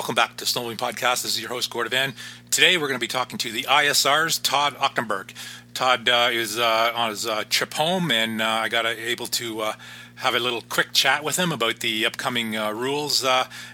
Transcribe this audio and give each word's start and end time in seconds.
Welcome 0.00 0.14
back 0.14 0.38
to 0.38 0.46
Snowmobiling 0.46 0.78
Podcast. 0.78 1.24
This 1.24 1.34
is 1.34 1.40
your 1.42 1.50
host, 1.50 1.68
Gordon 1.68 1.90
Van. 1.90 2.14
Today 2.50 2.78
we're 2.78 2.88
going 2.88 2.98
to 2.98 3.04
be 3.04 3.06
talking 3.06 3.36
to 3.36 3.52
the 3.52 3.64
ISR's 3.64 4.38
Todd 4.38 4.74
Achterberg. 4.76 5.34
Todd 5.74 6.08
uh, 6.08 6.30
is 6.32 6.58
uh, 6.58 6.90
on 6.94 7.10
his 7.10 7.26
uh, 7.26 7.44
trip 7.50 7.74
home, 7.74 8.10
and 8.10 8.40
uh, 8.40 8.46
I 8.46 8.70
got 8.70 8.86
able 8.86 9.26
to 9.26 9.60
uh, 9.60 9.72
have 10.14 10.34
a 10.34 10.40
little 10.40 10.62
quick 10.62 10.94
chat 10.94 11.22
with 11.22 11.38
him 11.38 11.52
about 11.52 11.80
the 11.80 12.06
upcoming 12.06 12.56
uh, 12.56 12.70
rules 12.70 13.22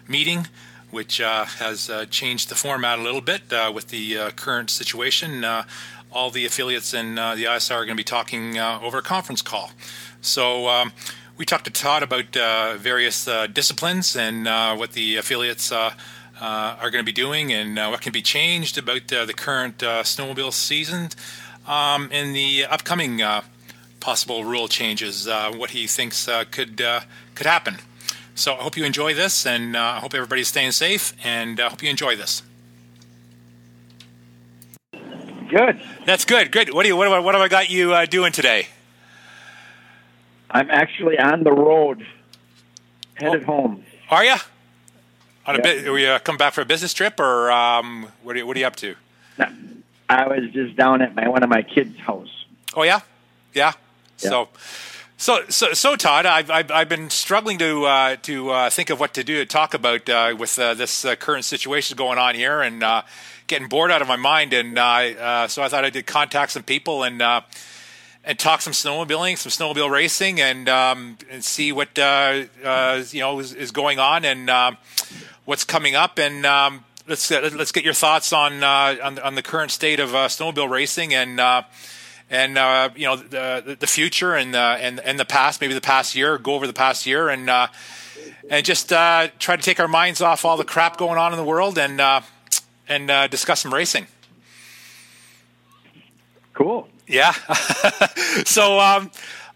meeting, 0.09 0.49
which 0.91 1.19
has 1.19 1.89
changed 2.11 2.49
the 2.49 2.57
format 2.57 2.99
a 2.99 3.03
little 3.03 3.21
bit 3.21 3.43
with 3.73 3.91
the 3.91 4.33
current 4.35 4.69
situation. 4.69 5.45
all 6.13 6.31
the 6.31 6.45
affiliates 6.45 6.93
and 6.93 7.19
the 7.19 7.45
ISR 7.45 7.71
are 7.71 7.85
going 7.85 7.97
to 7.97 8.01
be 8.01 8.03
talking 8.03 8.59
over 8.59 8.99
a 8.99 9.03
conference 9.03 9.43
call. 9.43 9.71
So, 10.21 10.67
um, 10.67 10.93
we 11.39 11.45
talked 11.45 11.67
to 11.67 11.71
Todd 11.71 12.03
about 12.03 12.35
various 12.81 13.27
disciplines 13.53 14.17
and 14.17 14.47
what 14.77 14.93
the 14.93 15.19
affiliates 15.19 15.71
are 16.41 16.91
going 16.91 17.03
to 17.03 17.07
be 17.07 17.13
doing 17.13 17.53
and 17.53 17.79
uh, 17.79 17.89
what 17.89 18.01
can 18.01 18.13
be 18.13 18.23
changed 18.23 18.79
about 18.79 19.13
uh, 19.13 19.25
the 19.25 19.35
current 19.35 19.79
snowmobile 19.79 20.53
season 20.53 21.09
um, 21.67 22.09
and 22.13 22.35
the 22.35 22.65
upcoming 22.65 23.23
possible 24.01 24.45
rule 24.45 24.69
changes, 24.69 25.27
what 25.27 25.71
he 25.71 25.87
thinks 25.87 26.29
could 26.51 26.77
could 27.35 27.47
happen. 27.47 27.77
So 28.35 28.53
I 28.53 28.57
hope 28.57 28.77
you 28.77 28.85
enjoy 28.85 29.15
this, 29.15 29.47
and 29.47 29.77
I 29.77 29.99
hope 29.99 30.13
everybody's 30.15 30.49
staying 30.49 30.73
safe, 30.73 31.15
and 31.25 31.59
I 31.59 31.71
hope 31.71 31.83
you 31.83 31.89
enjoy 31.89 32.17
this. 32.17 32.43
Good. 35.49 35.81
That's 36.05 36.25
good. 36.25 36.51
Good. 36.51 36.75
What 36.75 36.83
do 36.83 36.89
you? 36.89 36.97
What 36.97 37.07
have 37.07 37.15
I, 37.15 37.19
what 37.21 37.35
have 37.35 37.43
I 37.43 37.49
got 37.49 37.71
you 37.71 37.95
uh, 37.95 38.05
doing 38.07 38.33
today? 38.33 38.67
I'm 40.51 40.71
actually 40.71 41.19
on 41.19 41.45
the 41.45 41.53
road, 41.53 42.07
headed 43.15 43.43
oh. 43.45 43.47
home. 43.47 43.85
Are 44.11 44.25
you? 44.25 44.37
On 45.47 45.55
a 45.55 45.63
bit, 45.63 45.93
we 45.93 46.07
uh, 46.09 46.19
come 46.19 46.37
back 46.37 46.55
for 46.55 46.61
a 46.61 46.65
business 46.65 46.93
trip, 46.93 47.21
or 47.21 47.53
um, 47.53 48.09
what 48.25 48.35
are 48.35 48.41
you, 48.41 48.47
what 48.47 48.57
are 48.57 48.61
you 48.61 48.67
up 48.67 48.75
to? 48.77 48.97
No, 49.39 49.47
I 50.09 50.27
was 50.27 50.51
just 50.53 50.75
down 50.77 51.03
at 51.03 51.15
my 51.15 51.29
one 51.29 51.45
of 51.45 51.49
my 51.49 51.63
kids' 51.63 51.97
house. 51.99 52.45
Oh 52.75 52.83
yeah, 52.83 53.01
yeah. 53.55 53.73
yeah. 54.19 54.29
So, 54.31 54.49
so, 55.17 55.45
so, 55.49 55.73
so, 55.73 55.95
Todd, 55.95 56.27
I've 56.27 56.51
I've, 56.51 56.71
I've 56.73 56.89
been 56.89 57.11
struggling 57.11 57.59
to 57.59 57.85
uh, 57.85 58.17
to 58.23 58.51
uh, 58.51 58.71
think 58.71 58.91
of 58.91 58.99
what 58.99 59.15
to 59.15 59.23
do 59.23 59.39
to 59.39 59.47
talk 59.47 59.73
about 59.73 60.09
uh, 60.09 60.35
with 60.37 60.59
uh, 60.59 60.75
this 60.75 61.05
uh, 61.05 61.15
current 61.15 61.45
situation 61.45 61.97
going 61.97 62.19
on 62.19 62.35
here, 62.35 62.61
and 62.61 62.83
uh, 62.83 63.03
getting 63.47 63.69
bored 63.69 63.93
out 63.93 64.03
of 64.03 64.09
my 64.09 64.17
mind. 64.17 64.53
And 64.53 64.75
so 65.49 65.63
I 65.63 65.69
thought 65.69 65.85
I 65.85 65.91
did 65.91 66.07
contact 66.07 66.53
some 66.53 66.65
people 66.65 67.05
and 67.05 67.23
and 68.27 68.39
talk 68.39 68.61
some 68.61 68.73
snowmobiling, 68.73 69.39
some 69.39 69.51
snowmobile 69.51 69.89
racing, 69.89 70.41
and 70.41 70.69
um, 70.69 71.17
and 71.31 71.43
see 71.43 71.73
what 71.73 71.97
you 71.97 73.21
know 73.21 73.39
is, 73.39 73.55
is, 73.55 73.71
going 73.71 73.99
on 73.99 74.25
and 74.25 74.51
um, 74.51 74.77
what's 75.45 75.65
coming 75.65 75.95
up, 75.95 76.19
and 76.19 76.45
um, 76.45 76.85
let's 77.07 77.31
let's 77.31 77.73
get 77.73 77.85
your 77.85 77.95
thoughts 77.95 78.33
on 78.33 78.63
uh, 78.63 78.97
on, 79.03 79.19
on, 79.21 79.35
the 79.35 79.43
current 79.43 79.71
state 79.71 80.01
of 80.01 80.15
uh, 80.15 80.29
snowmobile 80.29 80.69
racing 80.69 81.15
and 81.15 81.41
uh, 81.41 81.63
and 82.29 82.59
uh, 82.59 82.91
you 82.97 83.07
know 83.07 83.17
the 83.17 83.77
the 83.79 83.87
future 83.87 84.35
and 84.35 84.55
uh, 84.55 84.77
and 84.79 85.01
and 85.01 85.19
the 85.19 85.25
past, 85.25 85.61
maybe 85.61 85.75
the 85.75 85.81
past 85.81 86.15
year. 86.15 86.37
Go 86.39 86.55
over 86.55 86.67
the 86.67 86.73
past 86.73 87.07
year 87.07 87.29
and 87.29 87.49
uh, 87.49 87.69
and 88.51 88.67
just 88.67 88.89
try 88.89 89.31
to 89.39 89.57
take 89.59 89.81
our 89.81 89.89
minds 89.89 90.21
off 90.21 90.45
all 90.45 90.57
the 90.57 90.65
crap 90.65 90.97
going 90.97 91.19
on 91.19 91.33
in 91.33 91.39
the 91.39 91.45
world 91.45 91.79
and 91.79 92.01
and 92.89 93.31
discuss 93.31 93.61
some 93.61 93.73
racing. 93.73 94.07
Cool. 96.55 96.89
Yeah. 97.07 97.33
so, 98.45 98.79
um, 98.81 99.11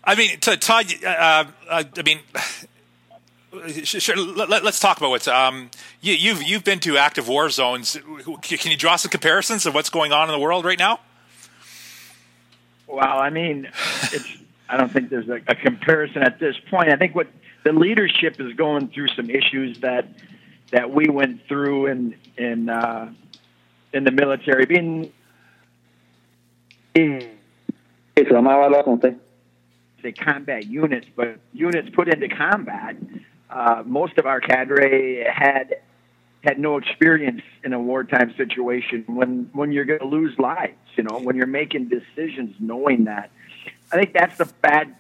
I 0.05 0.15
mean, 0.15 0.39
Todd, 0.41 0.87
I 1.05 1.47
mean, 2.05 2.21
Sure. 3.83 4.17
Let, 4.17 4.65
us 4.65 4.79
talk 4.79 4.99
about 4.99 5.11
what's. 5.11 5.27
Um, 5.27 5.71
you, 6.01 6.15
you've 6.15 6.41
you've 6.41 6.63
been 6.63 6.79
to 6.81 6.97
active 6.99 7.27
war 7.27 7.51
zones. 7.51 7.99
Can 8.43 8.71
you 8.71 8.77
draw 8.77 8.95
some 8.95 9.11
comparisons 9.11 9.67
of 9.67 9.75
what's 9.75 9.91
going 9.91 10.13
on 10.13 10.29
in 10.29 10.33
the 10.33 10.39
world 10.39 10.65
right 10.65 10.79
now? 10.79 11.01
Well, 12.87 13.19
I 13.19 13.31
mean, 13.31 13.69
it's. 14.13 14.29
I 14.69 14.77
don't 14.77 14.91
think 14.91 15.11
there's 15.11 15.29
a, 15.29 15.41
a 15.49 15.57
comparison 15.57 16.23
at 16.23 16.39
this 16.39 16.55
point. 16.71 16.93
I 16.93 16.97
think 16.97 17.17
what 17.17 17.27
the 17.65 17.73
leadership 17.73 18.41
is 18.41 18.55
going 18.55 18.89
through 18.89 19.09
some 19.09 19.29
issues 19.29 19.81
that 19.81 20.07
that 20.71 20.93
we 20.93 21.09
went 21.09 21.49
through 21.49 21.87
in 21.87 22.15
in 22.37 22.69
uh, 22.69 23.13
in 23.93 24.05
the 24.05 24.13
military. 24.13 24.65
Being 24.67 25.13
in, 28.29 29.21
say 30.03 30.13
combat 30.13 30.67
units, 30.67 31.07
but 31.15 31.39
units 31.53 31.89
put 31.95 32.09
into 32.09 32.29
combat 32.29 32.97
uh, 33.51 33.83
most 33.85 34.17
of 34.19 34.27
our 34.27 34.41
cadre 34.41 35.25
had 35.25 35.77
had 36.43 36.59
no 36.59 36.79
experience 36.79 37.43
in 37.65 37.73
a 37.75 37.81
wartime 37.81 38.33
situation. 38.37 39.05
When 39.07 39.51
when 39.53 39.73
you're 39.73 39.85
going 39.85 40.01
to 40.01 40.07
lose 40.07 40.39
lives 40.39 40.75
you 40.97 41.05
know 41.05 41.19
when 41.19 41.37
you're 41.37 41.47
making 41.47 41.89
decisions 41.89 42.55
knowing 42.59 43.05
that. 43.05 43.31
I 43.93 43.97
think 43.97 44.13
that's 44.13 44.37
the 44.39 44.47
bad 44.61 44.95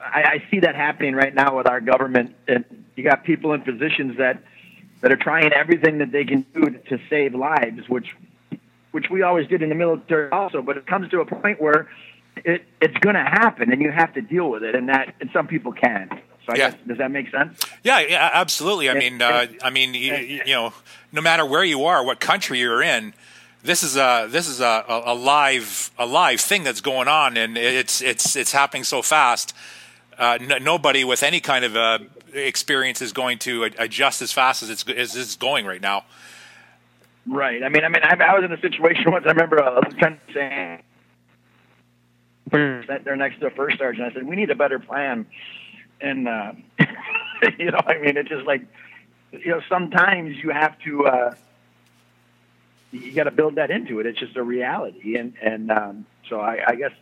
I, 0.00 0.22
I 0.22 0.44
see 0.50 0.60
that 0.60 0.74
happening 0.74 1.14
right 1.14 1.34
now 1.34 1.56
with 1.56 1.66
our 1.66 1.80
government 1.80 2.34
and 2.48 2.64
you 2.96 3.04
got 3.04 3.24
people 3.24 3.52
in 3.52 3.62
positions 3.62 4.18
that 4.18 4.42
that 5.00 5.12
are 5.12 5.16
trying 5.16 5.52
everything 5.52 5.98
that 5.98 6.12
they 6.12 6.24
can 6.24 6.44
do 6.54 6.70
to 6.70 6.98
save 7.08 7.34
lives 7.34 7.88
which 7.88 8.14
which 8.90 9.10
we 9.10 9.22
always 9.22 9.46
did 9.48 9.62
in 9.62 9.68
the 9.68 9.74
military 9.74 10.30
also 10.30 10.60
but 10.60 10.76
it 10.76 10.86
comes 10.86 11.08
to 11.10 11.20
a 11.20 11.26
point 11.26 11.60
where 11.60 11.88
it 12.44 12.64
it's 12.80 12.96
going 12.98 13.14
to 13.14 13.22
happen 13.22 13.72
and 13.72 13.80
you 13.80 13.90
have 13.90 14.12
to 14.14 14.20
deal 14.20 14.50
with 14.50 14.62
it 14.62 14.74
and 14.74 14.88
that 14.88 15.14
and 15.20 15.30
some 15.32 15.46
people 15.46 15.72
can 15.72 16.08
so 16.46 16.52
I 16.52 16.56
yeah. 16.56 16.70
Guess, 16.70 16.80
does 16.86 16.98
that 16.98 17.10
make 17.10 17.30
sense? 17.30 17.60
Yeah, 17.82 18.00
yeah, 18.00 18.30
absolutely. 18.32 18.88
I 18.88 18.94
mean, 18.94 19.20
uh, 19.20 19.46
I 19.64 19.70
mean, 19.70 19.94
you, 19.94 20.14
you, 20.14 20.54
know, 20.54 20.72
no 21.10 21.20
matter 21.20 21.44
where 21.44 21.64
you 21.64 21.86
are, 21.86 22.04
what 22.04 22.20
country 22.20 22.60
you're 22.60 22.82
in, 22.82 23.14
this 23.64 23.82
is 23.82 23.96
a 23.96 24.28
this 24.30 24.46
is 24.46 24.60
a, 24.60 24.84
a 24.88 25.12
live 25.12 25.90
a 25.98 26.06
live 26.06 26.40
thing 26.40 26.62
that's 26.62 26.80
going 26.80 27.08
on, 27.08 27.36
and 27.36 27.58
it's 27.58 28.00
it's 28.00 28.36
it's 28.36 28.52
happening 28.52 28.84
so 28.84 29.02
fast. 29.02 29.54
Uh, 30.16 30.38
n- 30.40 30.62
nobody 30.62 31.02
with 31.02 31.24
any 31.24 31.40
kind 31.40 31.64
of 31.64 31.76
uh, 31.76 31.98
experience 32.32 33.02
is 33.02 33.12
going 33.12 33.38
to 33.38 33.64
adjust 33.64 34.22
as 34.22 34.30
fast 34.30 34.62
as 34.62 34.70
it's 34.70 34.88
as 34.88 35.16
it's 35.16 35.34
going 35.34 35.66
right 35.66 35.80
now. 35.80 36.04
Right. 37.26 37.62
I 37.64 37.68
mean, 37.68 37.84
I 37.84 37.88
mean, 37.88 38.02
I, 38.04 38.14
I 38.24 38.38
was 38.38 38.44
in 38.44 38.52
a 38.52 38.60
situation 38.60 39.04
once. 39.10 39.24
I 39.26 39.30
remember 39.30 39.56
a 39.56 39.80
lieutenant 39.80 40.20
saying, 40.32 40.82
"Sat 42.50 43.04
there 43.04 43.16
next 43.16 43.40
to 43.40 43.46
a 43.46 43.50
first 43.50 43.78
sergeant." 43.78 44.10
I 44.10 44.14
said, 44.14 44.26
"We 44.26 44.36
need 44.36 44.50
a 44.50 44.54
better 44.54 44.78
plan." 44.78 45.26
and 46.00 46.28
uh, 46.28 46.52
you 47.58 47.70
know, 47.70 47.80
I 47.86 47.98
mean, 47.98 48.16
it's 48.16 48.28
just 48.28 48.46
like 48.46 48.62
you 49.32 49.50
know, 49.50 49.60
sometimes 49.68 50.36
you 50.42 50.50
have 50.50 50.78
to 50.80 51.06
uh, 51.06 51.34
you 52.92 53.12
got 53.12 53.24
to 53.24 53.30
build 53.30 53.56
that 53.56 53.70
into 53.70 54.00
it. 54.00 54.06
It's 54.06 54.18
just 54.18 54.36
a 54.36 54.42
reality, 54.42 55.16
and 55.16 55.34
and 55.40 55.70
um, 55.70 56.06
so 56.28 56.40
I, 56.40 56.62
I 56.66 56.74
guess 56.74 56.92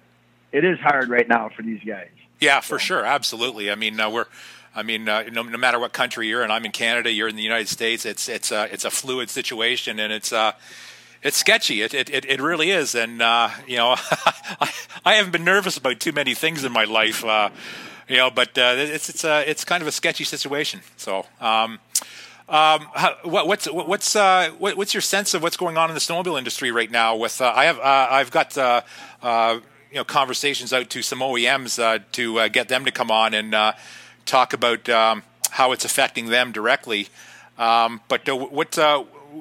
it 0.52 0.64
is 0.64 0.78
hard 0.78 1.08
right 1.08 1.28
now 1.28 1.50
for 1.54 1.62
these 1.62 1.82
guys. 1.84 2.10
Yeah, 2.40 2.60
for 2.60 2.78
so. 2.78 2.84
sure, 2.84 3.04
absolutely. 3.04 3.70
I 3.70 3.74
mean, 3.74 3.98
uh, 3.98 4.10
we're. 4.10 4.26
I 4.76 4.82
mean, 4.82 5.08
uh, 5.08 5.22
no, 5.30 5.42
no, 5.42 5.56
matter 5.56 5.78
what 5.78 5.92
country 5.92 6.26
you're 6.26 6.42
in, 6.42 6.50
I'm 6.50 6.64
in 6.64 6.72
Canada, 6.72 7.08
you're 7.08 7.28
in 7.28 7.36
the 7.36 7.44
United 7.44 7.68
States. 7.68 8.04
It's 8.04 8.28
it's 8.28 8.50
a 8.50 8.72
it's 8.72 8.84
a 8.84 8.90
fluid 8.90 9.30
situation, 9.30 10.00
and 10.00 10.12
it's 10.12 10.32
uh, 10.32 10.52
it's 11.24 11.38
sketchy. 11.38 11.82
It 11.82 11.94
it 11.94 12.10
it, 12.10 12.40
really 12.40 12.70
is. 12.70 12.94
And 12.94 13.20
uh, 13.20 13.48
you 13.66 13.78
know, 13.78 13.96
I, 14.60 14.70
I 15.04 15.14
haven't 15.14 15.32
been 15.32 15.44
nervous 15.44 15.76
about 15.78 15.98
too 15.98 16.12
many 16.12 16.34
things 16.34 16.62
in 16.62 16.70
my 16.70 16.84
life. 16.84 17.24
Uh, 17.24 17.48
you 18.08 18.18
know, 18.18 18.30
but 18.30 18.56
uh, 18.58 18.74
it's 18.76 19.08
it's 19.08 19.24
uh, 19.24 19.42
it's 19.46 19.64
kind 19.64 19.80
of 19.80 19.88
a 19.88 19.92
sketchy 19.92 20.24
situation. 20.24 20.82
So, 20.98 21.24
um, 21.40 21.80
um, 22.48 22.82
what, 23.22 23.46
what's 23.46 23.66
what's 23.66 24.14
uh, 24.14 24.50
what, 24.58 24.76
what's 24.76 24.92
your 24.92 25.00
sense 25.00 25.32
of 25.32 25.42
what's 25.42 25.56
going 25.56 25.78
on 25.78 25.88
in 25.88 25.94
the 25.94 26.00
snowmobile 26.00 26.38
industry 26.38 26.70
right 26.70 26.90
now? 26.90 27.16
With 27.16 27.40
uh, 27.40 27.52
I 27.56 27.64
have 27.64 27.78
uh, 27.78 28.08
I've 28.10 28.30
got 28.30 28.56
uh, 28.58 28.82
you 29.90 29.96
know 29.96 30.04
conversations 30.04 30.74
out 30.74 30.90
to 30.90 31.00
some 31.00 31.20
OEMs 31.20 32.02
to 32.12 32.48
get 32.50 32.68
them 32.68 32.84
to 32.84 32.92
come 32.92 33.10
on 33.10 33.32
and 33.32 33.74
talk 34.26 34.52
about 34.52 34.88
um, 34.90 35.22
how 35.50 35.72
it's 35.72 35.86
affecting 35.86 36.26
them 36.26 36.52
directly. 36.52 37.08
Um, 37.56 38.02
but 38.08 38.28
what 38.28 38.76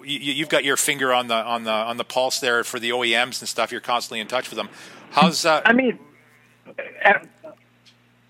you, 0.06 0.44
have 0.44 0.50
got 0.50 0.64
your 0.64 0.78
finger 0.78 1.14
on 1.14 1.28
the 1.28 1.36
on 1.36 1.64
the 1.64 1.72
on 1.72 1.98
the 1.98 2.04
pulse 2.04 2.40
there 2.40 2.64
for 2.64 2.80
the 2.80 2.90
OEMs 2.92 3.40
and 3.42 3.50
stuff. 3.50 3.72
You're 3.72 3.82
constantly 3.82 4.20
in 4.20 4.28
touch 4.28 4.50
with 4.50 4.58
them. 4.58 4.70
How's 5.12 5.46
uh, 5.46 5.62
I 5.66 5.74
mean, 5.74 6.00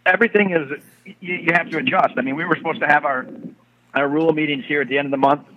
everything 0.06 0.51
is 0.51 0.81
you, 1.19 1.36
you 1.36 1.54
have 1.54 1.69
to 1.69 1.77
adjust. 1.77 2.13
I 2.18 2.21
mean, 2.21 2.36
we 2.36 2.45
were 2.45 2.56
supposed 2.56 2.81
to 2.81 2.88
have 2.88 3.06
our 3.06 3.27
our 3.94 4.07
rule 4.07 4.33
meetings 4.33 4.65
here 4.65 4.81
at 4.81 4.88
the 4.88 4.98
end 4.98 5.07
of 5.07 5.12
the 5.12 5.18
month, 5.18 5.48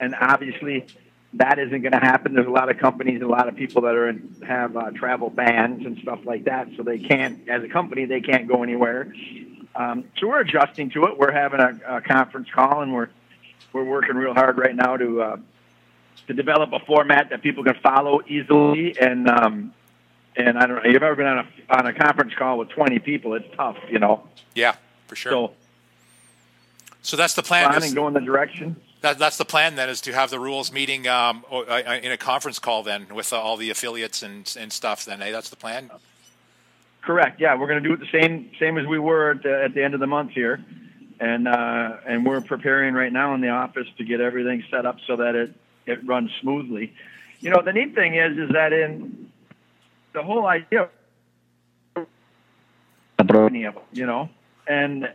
and 0.00 0.14
obviously 0.14 0.86
that 1.34 1.58
isn't 1.58 1.82
going 1.82 1.92
to 1.92 1.98
happen. 1.98 2.34
There's 2.34 2.46
a 2.46 2.50
lot 2.50 2.70
of 2.70 2.78
companies, 2.78 3.20
and 3.20 3.24
a 3.24 3.28
lot 3.28 3.48
of 3.48 3.56
people 3.56 3.82
that 3.82 3.94
are 3.94 4.08
in, 4.08 4.36
have 4.46 4.76
uh, 4.76 4.90
travel 4.92 5.28
bans 5.28 5.84
and 5.84 5.98
stuff 5.98 6.20
like 6.24 6.44
that, 6.44 6.68
so 6.76 6.82
they 6.82 6.98
can't, 6.98 7.48
as 7.48 7.62
a 7.62 7.68
company, 7.68 8.06
they 8.06 8.20
can't 8.20 8.48
go 8.48 8.62
anywhere. 8.62 9.12
Um, 9.74 10.04
so 10.18 10.28
we're 10.28 10.40
adjusting 10.40 10.90
to 10.90 11.04
it. 11.04 11.18
We're 11.18 11.32
having 11.32 11.60
a, 11.60 11.96
a 11.96 12.00
conference 12.00 12.48
call, 12.52 12.80
and 12.80 12.94
we're 12.94 13.10
we're 13.72 13.84
working 13.84 14.16
real 14.16 14.34
hard 14.34 14.58
right 14.58 14.74
now 14.74 14.96
to 14.96 15.22
uh, 15.22 15.36
to 16.26 16.34
develop 16.34 16.72
a 16.72 16.80
format 16.80 17.30
that 17.30 17.42
people 17.42 17.64
can 17.64 17.74
follow 17.82 18.20
easily 18.26 18.98
and 18.98 19.28
um, 19.28 19.72
and 20.36 20.58
I 20.58 20.66
don't 20.66 20.82
know. 20.82 20.90
You've 20.90 21.02
ever 21.02 21.16
been 21.16 21.26
on 21.26 21.38
a 21.38 21.76
on 21.78 21.86
a 21.86 21.92
conference 21.92 22.34
call 22.34 22.58
with 22.58 22.68
twenty 22.70 22.98
people? 22.98 23.34
It's 23.34 23.48
tough, 23.56 23.76
you 23.90 23.98
know. 23.98 24.26
Yeah, 24.54 24.76
for 25.06 25.16
sure. 25.16 25.32
So, 25.32 25.52
so 27.02 27.16
that's 27.16 27.34
the 27.34 27.42
plan. 27.42 27.68
Planning, 27.68 27.94
go 27.94 28.08
in 28.08 28.14
the 28.14 28.20
direction. 28.20 28.76
That, 29.00 29.18
that's 29.18 29.36
the 29.36 29.44
plan 29.44 29.76
then, 29.76 29.88
is 29.88 30.00
to 30.02 30.12
have 30.12 30.30
the 30.30 30.40
rules 30.40 30.72
meeting 30.72 31.06
um, 31.06 31.44
in 31.52 32.10
a 32.10 32.16
conference 32.16 32.58
call 32.58 32.82
then 32.82 33.06
with 33.14 33.32
uh, 33.32 33.40
all 33.40 33.56
the 33.56 33.70
affiliates 33.70 34.24
and, 34.24 34.52
and 34.58 34.72
stuff. 34.72 35.04
Then, 35.04 35.20
hey, 35.20 35.30
that's 35.30 35.50
the 35.50 35.56
plan. 35.56 35.88
Correct. 37.02 37.40
Yeah, 37.40 37.54
we're 37.54 37.68
going 37.68 37.80
to 37.80 37.88
do 37.88 37.94
it 37.94 38.00
the 38.00 38.20
same 38.20 38.50
same 38.58 38.76
as 38.76 38.86
we 38.86 38.98
were 38.98 39.30
at 39.30 39.42
the, 39.44 39.62
at 39.64 39.74
the 39.74 39.84
end 39.84 39.94
of 39.94 40.00
the 40.00 40.06
month 40.06 40.32
here, 40.32 40.64
and 41.20 41.48
uh, 41.48 41.96
and 42.06 42.24
we're 42.24 42.40
preparing 42.40 42.94
right 42.94 43.12
now 43.12 43.34
in 43.34 43.40
the 43.40 43.48
office 43.48 43.86
to 43.98 44.04
get 44.04 44.20
everything 44.20 44.64
set 44.70 44.86
up 44.86 44.98
so 45.06 45.16
that 45.16 45.34
it 45.34 45.54
it 45.86 46.06
runs 46.06 46.30
smoothly. 46.40 46.92
You 47.40 47.50
know, 47.50 47.62
the 47.62 47.72
neat 47.72 47.94
thing 47.94 48.14
is 48.14 48.36
is 48.38 48.50
that 48.52 48.72
in 48.72 49.30
the 50.12 50.22
whole 50.22 50.46
idea, 50.46 50.88
you 53.92 54.06
know, 54.06 54.28
and 54.66 55.10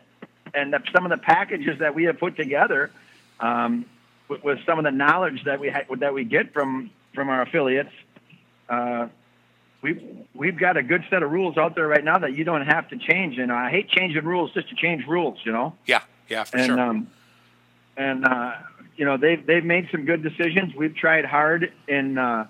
and 0.54 0.76
some 0.94 1.06
of 1.06 1.10
the 1.10 1.18
packages 1.18 1.80
that 1.80 1.96
we 1.96 2.04
have 2.06 2.20
put 2.20 2.36
together 2.36 2.92
um, 3.40 3.86
with, 4.28 4.44
with, 4.44 4.60
some 4.66 4.78
of 4.78 4.84
the 4.84 4.92
knowledge 4.92 5.44
that 5.46 5.60
we 5.60 5.70
ha- 5.70 5.86
that 5.98 6.14
we 6.14 6.24
get 6.24 6.54
from 6.54 6.92
from 7.14 7.30
our 7.30 7.42
affiliates. 7.42 7.92
Uh, 8.70 9.08
we've 9.84 10.02
we've 10.34 10.58
got 10.58 10.78
a 10.78 10.82
good 10.82 11.04
set 11.10 11.22
of 11.22 11.32
rules 11.32 11.58
out 11.58 11.76
there 11.76 11.88
right 11.88 12.04
now 12.04 12.18
that 12.18 12.36
you 12.36 12.44
don't 12.44 12.66
have 12.66 12.90
to 12.90 12.98
change. 12.98 13.38
And 13.38 13.52
I 13.52 13.70
hate 13.70 13.90
changing 13.90 14.24
rules 14.24 14.52
just 14.54 14.70
to 14.70 14.76
change 14.76 15.06
rules, 15.06 15.38
you 15.44 15.52
know. 15.52 15.76
Yeah, 15.86 16.02
yeah, 16.28 16.46
for 16.46 16.58
and, 16.58 16.66
sure. 16.66 16.80
Um, 16.80 17.08
and 17.96 18.26
uh, 18.26 18.54
you 18.96 19.06
know 19.06 19.18
they've 19.18 19.46
they've 19.46 19.64
made 19.64 19.90
some 19.92 20.06
good 20.06 20.24
decisions. 20.24 20.74
We've 20.74 20.96
tried 20.96 21.26
hard 21.26 21.72
in 21.88 22.18
uh, 22.18 22.48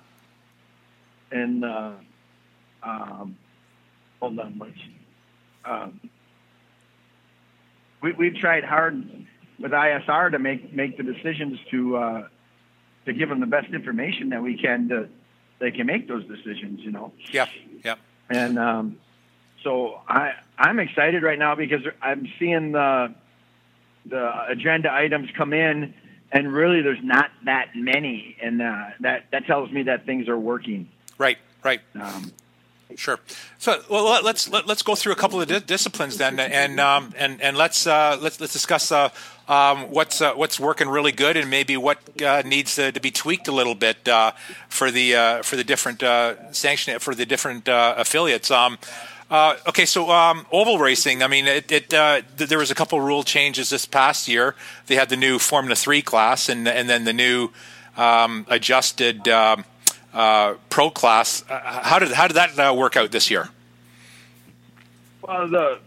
in 1.32 1.64
uh, 1.64 1.96
um, 2.82 3.38
hold 4.22 4.40
on, 4.40 4.58
much. 4.58 4.90
Um, 5.66 6.00
we, 8.02 8.12
we've 8.14 8.36
tried 8.36 8.64
hard 8.64 9.26
with 9.60 9.72
ISR 9.72 10.32
to 10.32 10.40
make 10.40 10.74
make 10.74 10.98
the 10.98 11.04
decisions 11.04 11.60
to 11.72 11.98
uh, 11.98 12.28
to 13.06 13.14
give 13.14 13.28
them 13.28 13.40
the 13.40 13.48
best 13.48 13.74
information 13.74 14.30
that 14.30 14.42
we 14.42 14.58
can 14.58 14.88
to 14.90 15.10
they 15.60 15.72
can 15.72 15.88
make 15.88 16.08
those 16.08 16.26
decisions. 16.26 16.82
You 16.82 16.92
know. 16.92 17.14
Yeah. 17.32 17.48
Yeah. 17.84 17.96
And 18.30 18.58
um, 18.58 18.98
so 19.64 20.00
I 20.08 20.34
I'm 20.58 20.80
excited 20.80 21.24
right 21.24 21.40
now 21.40 21.56
because 21.56 21.82
I'm 22.02 22.28
seeing 22.40 22.72
the 22.72 23.14
the 24.06 24.48
agenda 24.50 24.94
items 24.94 25.30
come 25.38 25.54
in, 25.54 25.94
and 26.32 26.52
really 26.52 26.82
there's 26.82 27.04
not 27.04 27.32
that 27.46 27.70
many, 27.76 28.36
and 28.42 28.62
uh, 28.62 28.86
that 29.02 29.26
that 29.32 29.46
tells 29.46 29.72
me 29.72 29.84
that 29.84 30.06
things 30.06 30.28
are 30.28 30.38
working. 30.38 30.90
Right. 31.18 31.38
Right. 31.64 31.82
Um, 32.00 32.32
Sure. 32.98 33.20
So, 33.58 33.82
well, 33.90 34.24
let's 34.24 34.50
let, 34.50 34.64
us 34.64 34.68
let 34.68 34.78
us 34.78 34.82
go 34.82 34.96
through 34.96 35.14
a 35.14 35.16
couple 35.16 35.42
of 35.42 35.48
di- 35.48 35.60
disciplines 35.60 36.18
then, 36.18 36.40
and 36.40 36.80
um, 36.80 37.14
and 37.18 37.42
and 37.42 37.58
let's 37.58 37.88
uh, 37.88 38.18
let's 38.22 38.40
let's 38.40 38.54
discuss 38.54 38.92
uh, 38.92 39.10
um, 39.48 39.90
what's 39.92 40.22
uh, 40.22 40.34
what's 40.34 40.60
working 40.60 40.90
really 40.90 41.12
good, 41.12 41.38
and 41.38 41.50
maybe 41.50 41.78
what 41.78 42.00
uh, 42.22 42.44
needs 42.46 42.76
to, 42.76 42.92
to, 42.92 43.00
be 43.00 43.12
tweaked 43.12 43.48
a 43.48 43.52
little 43.52 43.76
bit 43.76 44.08
uh, 44.08 44.32
for 44.70 44.92
the 44.92 45.16
uh, 45.16 45.42
for 45.44 45.56
the 45.56 45.64
different 45.64 46.02
sanction 46.56 46.98
for 47.00 47.16
the 47.16 47.26
different 47.26 47.64
affiliates. 47.68 48.52
Um, 48.52 48.78
okay, 49.32 49.86
so 49.86 50.10
um, 50.10 50.46
oval 50.52 50.78
racing. 50.78 51.24
I 51.24 51.28
mean, 51.28 51.48
it, 51.48 51.72
it 51.72 51.90
there 51.90 52.60
was 52.60 52.72
a 52.72 52.76
couple 52.76 53.00
rule 53.02 53.24
changes 53.24 53.70
this 53.70 53.86
past 53.86 54.28
year. 54.28 54.56
They 54.88 54.96
had 54.96 55.10
the 55.10 55.18
new 55.18 55.40
Formula 55.40 55.76
Three 55.76 56.02
class, 56.02 56.50
and 56.50 56.68
and 56.68 56.90
then 56.90 57.06
the 57.06 57.14
new 57.14 57.50
um, 57.98 58.46
adjusted. 58.50 59.28
Uh, 60.14 60.56
pro 60.70 60.92
class. 60.92 61.44
Uh, 61.50 61.60
how 61.82 61.98
did 61.98 62.12
how 62.12 62.28
did 62.28 62.36
that 62.36 62.60
uh, 62.60 62.74
work 62.74 62.96
out 62.96 63.12
this 63.12 63.32
year? 63.32 63.50
Well, 65.22 65.48
the 65.48 65.80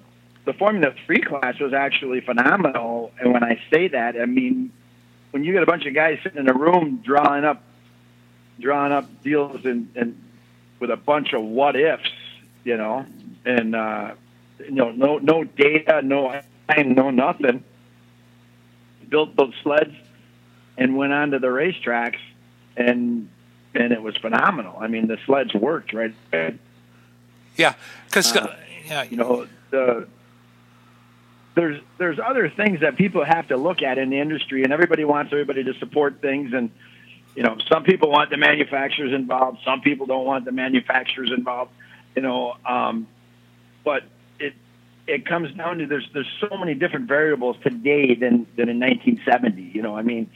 the 0.44 0.52
Formula 0.52 0.93
Three 1.06 1.20
class 1.20 1.61
was 1.61 1.73
actually 1.73 2.20
phenomenal, 2.20 3.12
and 3.20 3.32
when 3.32 3.44
I 3.44 3.61
say 3.70 3.88
that, 3.88 4.20
I 4.20 4.26
mean 4.26 4.73
when 5.31 5.44
you 5.44 5.52
get 5.52 5.62
a 5.62 5.67
bunch 5.67 5.87
of 5.87 5.94
guys 5.94 6.19
sitting 6.23 6.38
in 6.38 6.49
a 6.49 6.55
room 6.55 7.02
drawing 7.05 7.44
up 7.44 7.62
drawing 8.58 8.90
up 8.90 9.23
deals 9.23 9.64
and, 9.64 9.90
and 9.94 10.20
with 10.81 10.90
a 10.90 10.96
bunch 10.96 11.32
of 11.32 11.43
what 11.43 11.76
ifs, 11.76 12.11
you 12.64 12.76
know, 12.76 13.06
and 13.44 13.76
uh, 13.76 14.14
you 14.58 14.73
know, 14.73 14.90
no 14.90 15.19
no 15.19 15.44
data, 15.44 16.02
no 16.02 16.40
time, 16.69 16.94
no 16.94 17.11
nothing. 17.11 17.62
Built 19.08 19.37
those 19.37 19.55
sleds 19.62 19.94
and 20.76 20.96
went 20.96 21.12
on 21.12 21.31
to 21.31 21.38
the 21.38 21.46
racetracks 21.46 22.19
and 22.76 23.28
and 23.76 23.93
it 23.93 24.02
was 24.02 24.17
phenomenal. 24.17 24.76
I 24.81 24.88
mean, 24.88 25.06
the 25.06 25.19
sleds 25.26 25.55
worked 25.55 25.93
right. 25.93 26.14
Yeah, 27.56 27.75
because 28.06 28.34
uh, 28.37 28.56
yeah, 28.87 29.02
you 29.05 29.17
know 29.17 29.46
the 29.70 30.06
there's 31.55 31.81
there's 31.99 32.19
other 32.19 32.50
things 32.50 32.81
that 32.81 32.96
people 32.96 33.25
have 33.25 33.49
to 33.49 33.56
look 33.56 33.82
at 33.82 33.99
in 33.99 34.11
the 34.11 34.20
industry, 34.20 34.62
and 34.62 34.73
everybody 34.73 35.05
wants 35.05 35.32
everybody 35.32 35.64
to 35.64 35.75
support 35.75 36.20
things, 36.20 36.52
and 36.52 36.70
you 37.34 37.43
know 37.43 37.56
some 37.69 37.82
people 37.82 38.11
want 38.11 38.31
the 38.31 38.37
manufacturers 38.37 39.12
involved, 39.12 39.61
some 39.64 39.81
people 39.81 40.06
don't 40.06 40.26
want 40.26 40.44
the 40.44 40.52
manufacturers 40.52 41.32
involved, 41.32 41.73
you 42.14 42.23
know, 42.23 42.56
um, 42.67 43.08
but 43.84 44.05
it 44.38 44.55
it 45.06 45.25
comes 45.25 45.52
down 45.55 45.78
to 45.78 45.87
there's 45.87 46.08
there's 46.12 46.31
so 46.40 46.56
many 46.58 46.75
different 46.75 47.08
variables 47.08 47.56
today 47.62 48.14
than 48.14 48.46
than 48.56 48.69
in 48.69 48.78
1970. 48.78 49.62
You 49.62 49.81
know, 49.81 49.96
I 49.96 50.02
mean, 50.02 50.31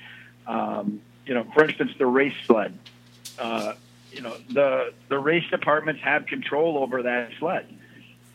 um, 0.46 1.02
you 1.26 1.34
know, 1.34 1.44
for 1.52 1.64
instance, 1.64 1.92
the 1.98 2.06
race 2.06 2.34
sled 2.46 2.78
uh, 3.40 3.74
you 4.12 4.20
know, 4.20 4.36
the 4.50 4.92
the 5.08 5.18
race 5.18 5.48
departments 5.50 6.02
have 6.02 6.26
control 6.26 6.78
over 6.78 7.02
that 7.02 7.30
sled. 7.38 7.66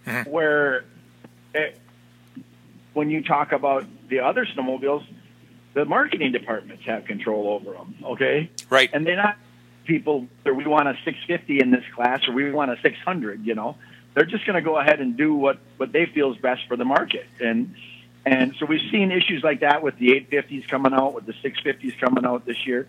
Mm-hmm. 0.06 0.30
Where 0.30 0.86
it, 1.54 1.80
when 2.94 3.10
you 3.10 3.24
talk 3.24 3.52
about 3.52 3.86
the 4.10 4.20
other 4.20 4.46
snowmobiles, 4.46 5.06
the 5.74 5.86
marketing 5.86 6.32
departments 6.32 6.84
have 6.86 7.06
control 7.06 7.50
over 7.50 7.74
them. 7.74 7.96
Okay, 8.04 8.50
right, 8.70 8.90
and 8.94 9.06
they're 9.06 9.16
not 9.16 9.38
people. 9.86 10.28
That 10.44 10.56
we 10.56 10.66
want 10.66 10.88
a 10.88 10.94
650 11.06 11.60
in 11.60 11.72
this 11.72 11.84
class, 11.94 12.28
or 12.28 12.34
we 12.34 12.52
want 12.52 12.72
a 12.72 12.78
600. 12.82 13.46
You 13.46 13.56
know, 13.56 13.78
they're 14.14 14.26
just 14.26 14.46
going 14.46 14.56
to 14.56 14.62
go 14.62 14.78
ahead 14.78 15.00
and 15.02 15.18
do 15.18 15.34
what 15.36 15.60
what 15.78 15.92
they 15.92 16.06
feel 16.06 16.32
is 16.34 16.38
best 16.38 16.68
for 16.68 16.78
the 16.78 16.86
market 16.86 17.28
and. 17.40 17.76
And 18.28 18.56
so 18.58 18.66
we've 18.66 18.82
seen 18.90 19.12
issues 19.12 19.44
like 19.44 19.60
that 19.60 19.84
with 19.84 20.00
the 20.00 20.08
850s 20.08 20.68
coming 20.68 20.94
out, 20.94 21.14
with 21.14 21.28
the 21.28 21.34
650s 21.34 22.00
coming 22.00 22.26
out 22.26 22.44
this 22.44 22.66
year. 22.66 22.88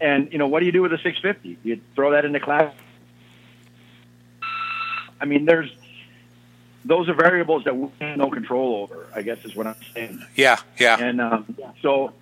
And 0.00 0.32
you 0.32 0.38
know, 0.38 0.46
what 0.46 0.60
do 0.60 0.66
you 0.66 0.72
do 0.72 0.82
with 0.82 0.92
a 0.92 0.98
650? 0.98 1.58
You 1.62 1.80
throw 1.94 2.12
that 2.12 2.24
into 2.24 2.40
class. 2.40 2.74
I 5.20 5.26
mean, 5.26 5.44
there's 5.44 5.70
those 6.84 7.08
are 7.08 7.14
variables 7.14 7.64
that 7.64 7.76
we 7.76 7.88
have 8.00 8.16
no 8.16 8.30
control 8.30 8.82
over. 8.82 9.06
I 9.14 9.22
guess 9.22 9.44
is 9.44 9.54
what 9.54 9.66
I'm 9.66 9.76
saying. 9.94 10.24
Yeah, 10.34 10.58
yeah. 10.78 10.98
And 10.98 11.20
um, 11.20 11.56
so, 11.82 12.14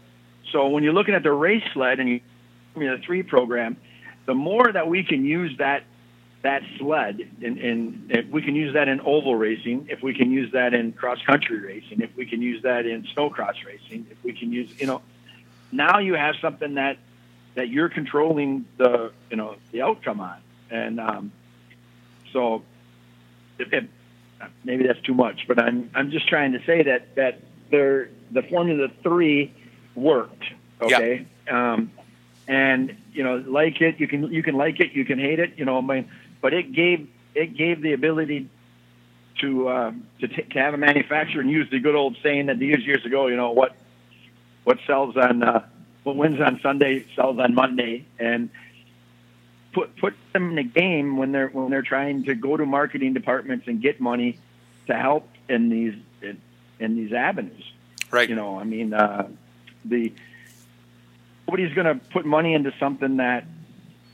so 0.50 0.68
when 0.68 0.82
you're 0.82 0.92
looking 0.92 1.14
at 1.14 1.22
the 1.22 1.32
race 1.32 1.62
sled 1.72 2.00
and 2.00 2.08
you 2.08 2.20
know 2.74 2.96
the 2.96 3.02
three 3.02 3.22
program, 3.22 3.76
the 4.26 4.34
more 4.34 4.70
that 4.70 4.88
we 4.88 5.04
can 5.04 5.24
use 5.24 5.56
that 5.58 5.84
that 6.42 6.62
sled, 6.78 7.28
and, 7.42 7.58
and 7.58 8.10
if 8.10 8.26
we 8.28 8.42
can 8.42 8.54
use 8.54 8.74
that 8.74 8.88
in 8.88 9.00
oval 9.00 9.34
racing, 9.34 9.88
if 9.90 10.02
we 10.02 10.14
can 10.14 10.30
use 10.30 10.52
that 10.52 10.72
in 10.72 10.92
cross 10.92 11.20
country 11.22 11.58
racing, 11.58 12.00
if 12.00 12.14
we 12.16 12.26
can 12.26 12.40
use 12.40 12.62
that 12.62 12.86
in 12.86 13.02
snowcross 13.14 13.64
racing, 13.64 14.06
if 14.10 14.22
we 14.22 14.32
can 14.32 14.52
use, 14.52 14.70
you 14.78 14.86
know, 14.86 15.02
now 15.72 15.98
you 15.98 16.14
have 16.14 16.36
something 16.40 16.74
that 16.74 16.98
that 17.58 17.68
you're 17.68 17.88
controlling 17.88 18.64
the 18.76 19.10
you 19.30 19.36
know 19.36 19.56
the 19.72 19.82
outcome 19.82 20.20
on, 20.20 20.40
and 20.70 21.00
um, 21.00 21.32
so 22.32 22.62
it, 23.58 23.72
it, 23.72 23.90
maybe 24.62 24.86
that's 24.86 25.00
too 25.00 25.12
much, 25.14 25.46
but 25.48 25.58
I'm 25.60 25.90
I'm 25.92 26.12
just 26.12 26.28
trying 26.28 26.52
to 26.52 26.64
say 26.64 26.84
that 26.84 27.16
that 27.16 27.40
there 27.70 28.10
the 28.30 28.42
Formula 28.42 28.86
Three 29.02 29.52
worked, 29.96 30.44
okay, 30.80 31.26
um, 31.50 31.90
and 32.46 32.96
you 33.12 33.24
know 33.24 33.42
like 33.44 33.80
it 33.80 33.98
you 33.98 34.06
can 34.06 34.32
you 34.32 34.44
can 34.44 34.54
like 34.54 34.78
it 34.78 34.92
you 34.92 35.04
can 35.04 35.18
hate 35.18 35.40
it 35.40 35.58
you 35.58 35.64
know 35.64 35.78
I 35.78 35.80
mean, 35.80 36.08
but 36.40 36.54
it 36.54 36.72
gave 36.72 37.08
it 37.34 37.56
gave 37.56 37.82
the 37.82 37.92
ability 37.92 38.48
to 39.40 39.68
um, 39.68 40.06
to, 40.20 40.28
t- 40.28 40.42
to 40.42 40.58
have 40.60 40.74
a 40.74 40.78
manufacturer 40.78 41.40
and 41.40 41.50
use 41.50 41.68
the 41.72 41.80
good 41.80 41.96
old 41.96 42.16
saying 42.22 42.46
that 42.46 42.60
they 42.60 42.66
used 42.66 42.86
years 42.86 43.04
ago. 43.04 43.26
You 43.26 43.36
know 43.36 43.50
what 43.50 43.74
what 44.62 44.78
sells 44.86 45.16
on 45.16 45.42
uh, 45.42 45.66
what 46.08 46.16
wins 46.16 46.40
on 46.40 46.60
Sunday 46.62 47.04
sells 47.14 47.38
on 47.38 47.54
Monday, 47.54 48.06
and 48.18 48.50
put 49.72 49.94
put 49.96 50.14
them 50.32 50.52
in 50.52 50.58
a 50.58 50.64
game 50.64 51.16
when 51.16 51.32
they're 51.32 51.48
when 51.48 51.70
they're 51.70 51.82
trying 51.82 52.24
to 52.24 52.34
go 52.34 52.56
to 52.56 52.64
marketing 52.64 53.12
departments 53.12 53.66
and 53.68 53.82
get 53.82 54.00
money 54.00 54.38
to 54.86 54.94
help 54.94 55.28
in 55.48 55.68
these 55.68 55.94
in, 56.22 56.40
in 56.80 56.96
these 56.96 57.12
avenues. 57.12 57.64
Right. 58.10 58.28
You 58.28 58.36
know, 58.36 58.58
I 58.58 58.64
mean, 58.64 58.94
uh, 58.94 59.28
the 59.84 60.12
nobody's 61.46 61.74
going 61.74 61.86
to 61.86 62.06
put 62.06 62.24
money 62.24 62.54
into 62.54 62.72
something 62.80 63.18
that 63.18 63.44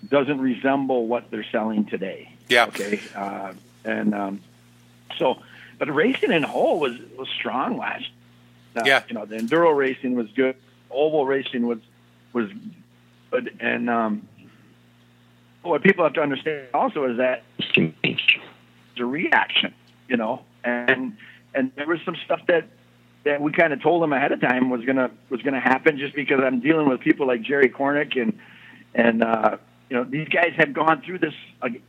doesn't 0.08 0.40
resemble 0.40 1.06
what 1.06 1.30
they're 1.30 1.46
selling 1.52 1.86
today. 1.86 2.32
Yeah. 2.48 2.66
Okay. 2.66 3.00
Uh, 3.14 3.54
and 3.84 4.14
um, 4.14 4.40
so, 5.18 5.38
but 5.78 5.94
racing 5.94 6.32
in 6.32 6.42
whole 6.42 6.80
was 6.80 6.98
was 7.16 7.28
strong 7.28 7.78
last. 7.78 8.08
Uh, 8.76 8.82
yeah. 8.84 9.04
You 9.08 9.14
know, 9.14 9.24
the 9.24 9.36
enduro 9.36 9.76
racing 9.76 10.16
was 10.16 10.26
good 10.32 10.56
oval 10.94 11.26
racing 11.26 11.66
was 11.66 11.78
was 12.32 12.48
good, 13.30 13.56
and 13.60 13.90
um, 13.90 14.28
what 15.62 15.82
people 15.82 16.04
have 16.04 16.14
to 16.14 16.22
understand 16.22 16.68
also 16.74 17.04
is 17.10 17.18
that 17.18 17.42
it's 18.02 18.20
a 18.98 19.04
reaction, 19.04 19.74
you 20.08 20.16
know, 20.16 20.42
and 20.62 21.16
and 21.54 21.72
there 21.76 21.86
was 21.86 22.00
some 22.04 22.16
stuff 22.24 22.40
that 22.48 22.68
that 23.24 23.40
we 23.40 23.52
kind 23.52 23.72
of 23.72 23.82
told 23.82 24.02
them 24.02 24.12
ahead 24.12 24.32
of 24.32 24.40
time 24.40 24.70
was 24.70 24.84
gonna 24.84 25.10
was 25.30 25.42
gonna 25.42 25.60
happen, 25.60 25.98
just 25.98 26.14
because 26.14 26.40
I'm 26.42 26.60
dealing 26.60 26.88
with 26.88 27.00
people 27.00 27.26
like 27.26 27.42
Jerry 27.42 27.68
Cornick 27.68 28.20
and 28.20 28.38
and 28.94 29.24
uh, 29.24 29.56
you 29.88 29.96
know 29.96 30.04
these 30.04 30.28
guys 30.28 30.52
have 30.56 30.72
gone 30.72 31.02
through 31.02 31.18
this 31.18 31.34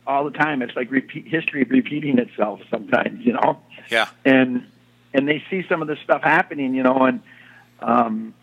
all 0.07 0.25
the 0.25 0.37
time. 0.37 0.61
It's 0.61 0.75
like 0.75 0.91
repeat 0.91 1.27
history 1.27 1.63
repeating 1.63 2.19
itself 2.19 2.61
sometimes, 2.69 3.25
you 3.25 3.33
know. 3.33 3.59
Yeah. 3.89 4.09
And 4.23 4.65
and 5.13 5.27
they 5.27 5.43
see 5.49 5.65
some 5.69 5.81
of 5.81 5.87
this 5.87 5.99
stuff 6.03 6.21
happening, 6.21 6.73
you 6.73 6.83
know, 6.83 7.05
and 7.05 7.21
um, 7.79 8.33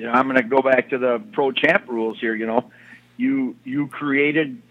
you 0.00 0.06
know 0.06 0.12
I'm 0.12 0.24
going 0.24 0.36
to 0.36 0.48
go 0.48 0.62
back 0.62 0.88
to 0.90 0.98
the 0.98 1.22
pro 1.32 1.52
champ 1.52 1.86
rules 1.86 2.18
here. 2.18 2.34
You 2.34 2.46
know, 2.46 2.70
you 3.18 3.54
you 3.64 3.86
created. 3.88 4.62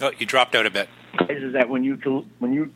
Oh, 0.00 0.10
you 0.18 0.24
dropped 0.24 0.54
out 0.54 0.64
a 0.64 0.70
bit. 0.70 0.88
Is 1.28 1.52
that 1.52 1.68
when 1.68 1.84
you 1.84 1.96
when 2.38 2.54
you 2.54 2.72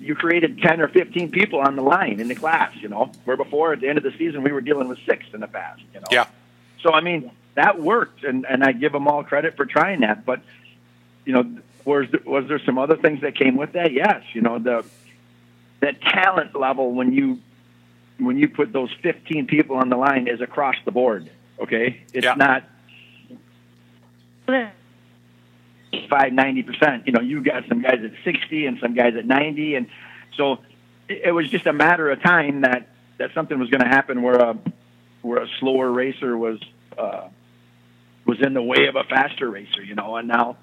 you 0.00 0.16
created 0.16 0.60
10 0.60 0.80
or 0.80 0.88
15 0.88 1.30
people 1.30 1.60
on 1.60 1.76
the 1.76 1.82
line 1.82 2.18
in 2.18 2.26
the 2.26 2.34
class, 2.34 2.74
you 2.74 2.88
know, 2.88 3.12
where 3.24 3.36
before 3.36 3.72
at 3.72 3.80
the 3.80 3.88
end 3.88 3.98
of 3.98 4.02
the 4.02 4.10
season 4.18 4.42
we 4.42 4.50
were 4.50 4.60
dealing 4.60 4.88
with 4.88 4.98
six 5.06 5.24
in 5.32 5.38
the 5.38 5.46
past, 5.46 5.80
you 5.94 6.00
know. 6.00 6.06
Yeah. 6.10 6.26
So, 6.82 6.90
I 6.92 7.02
mean, 7.02 7.30
that 7.54 7.80
worked, 7.80 8.24
and, 8.24 8.44
and 8.44 8.64
I 8.64 8.72
give 8.72 8.90
them 8.90 9.06
all 9.06 9.22
credit 9.22 9.56
for 9.56 9.64
trying 9.64 10.00
that. 10.00 10.26
But, 10.26 10.40
you 11.24 11.32
know, 11.32 11.56
was, 11.84 12.08
was 12.24 12.48
there 12.48 12.58
some 12.58 12.78
other 12.78 12.96
things 12.96 13.20
that 13.20 13.36
came 13.36 13.56
with 13.56 13.74
that? 13.74 13.92
Yes. 13.92 14.24
You 14.32 14.40
know, 14.40 14.58
the, 14.58 14.84
the 15.82 15.92
talent 15.92 16.58
level 16.58 16.92
when 16.94 17.12
you, 17.12 17.38
when 18.18 18.38
you 18.38 18.48
put 18.48 18.72
those 18.72 18.90
15 19.02 19.46
people 19.46 19.76
on 19.76 19.90
the 19.90 19.96
line 19.96 20.28
is 20.28 20.40
across 20.40 20.76
the 20.86 20.92
board, 20.92 21.28
okay? 21.60 22.02
It's 22.14 22.24
Yeah. 22.24 22.34
not 22.36 22.64
five 26.08 26.32
ninety 26.32 26.62
percent. 26.62 27.06
You 27.06 27.12
know, 27.12 27.20
you 27.20 27.42
got 27.42 27.64
some 27.68 27.82
guys 27.82 28.00
at 28.04 28.12
sixty 28.24 28.66
and 28.66 28.78
some 28.80 28.94
guys 28.94 29.14
at 29.16 29.26
ninety, 29.26 29.74
and 29.74 29.86
so 30.36 30.58
it, 31.08 31.22
it 31.26 31.32
was 31.32 31.48
just 31.50 31.66
a 31.66 31.72
matter 31.72 32.10
of 32.10 32.22
time 32.22 32.62
that 32.62 32.88
that 33.18 33.30
something 33.34 33.58
was 33.58 33.68
going 33.70 33.82
to 33.82 33.88
happen 33.88 34.22
where 34.22 34.36
a 34.36 34.58
where 35.22 35.42
a 35.42 35.48
slower 35.60 35.90
racer 35.90 36.36
was 36.36 36.58
uh, 36.98 37.28
was 38.26 38.40
in 38.40 38.54
the 38.54 38.62
way 38.62 38.86
of 38.86 38.96
a 38.96 39.04
faster 39.04 39.50
racer. 39.50 39.82
You 39.82 39.94
know, 39.94 40.16
and 40.16 40.28
now 40.28 40.56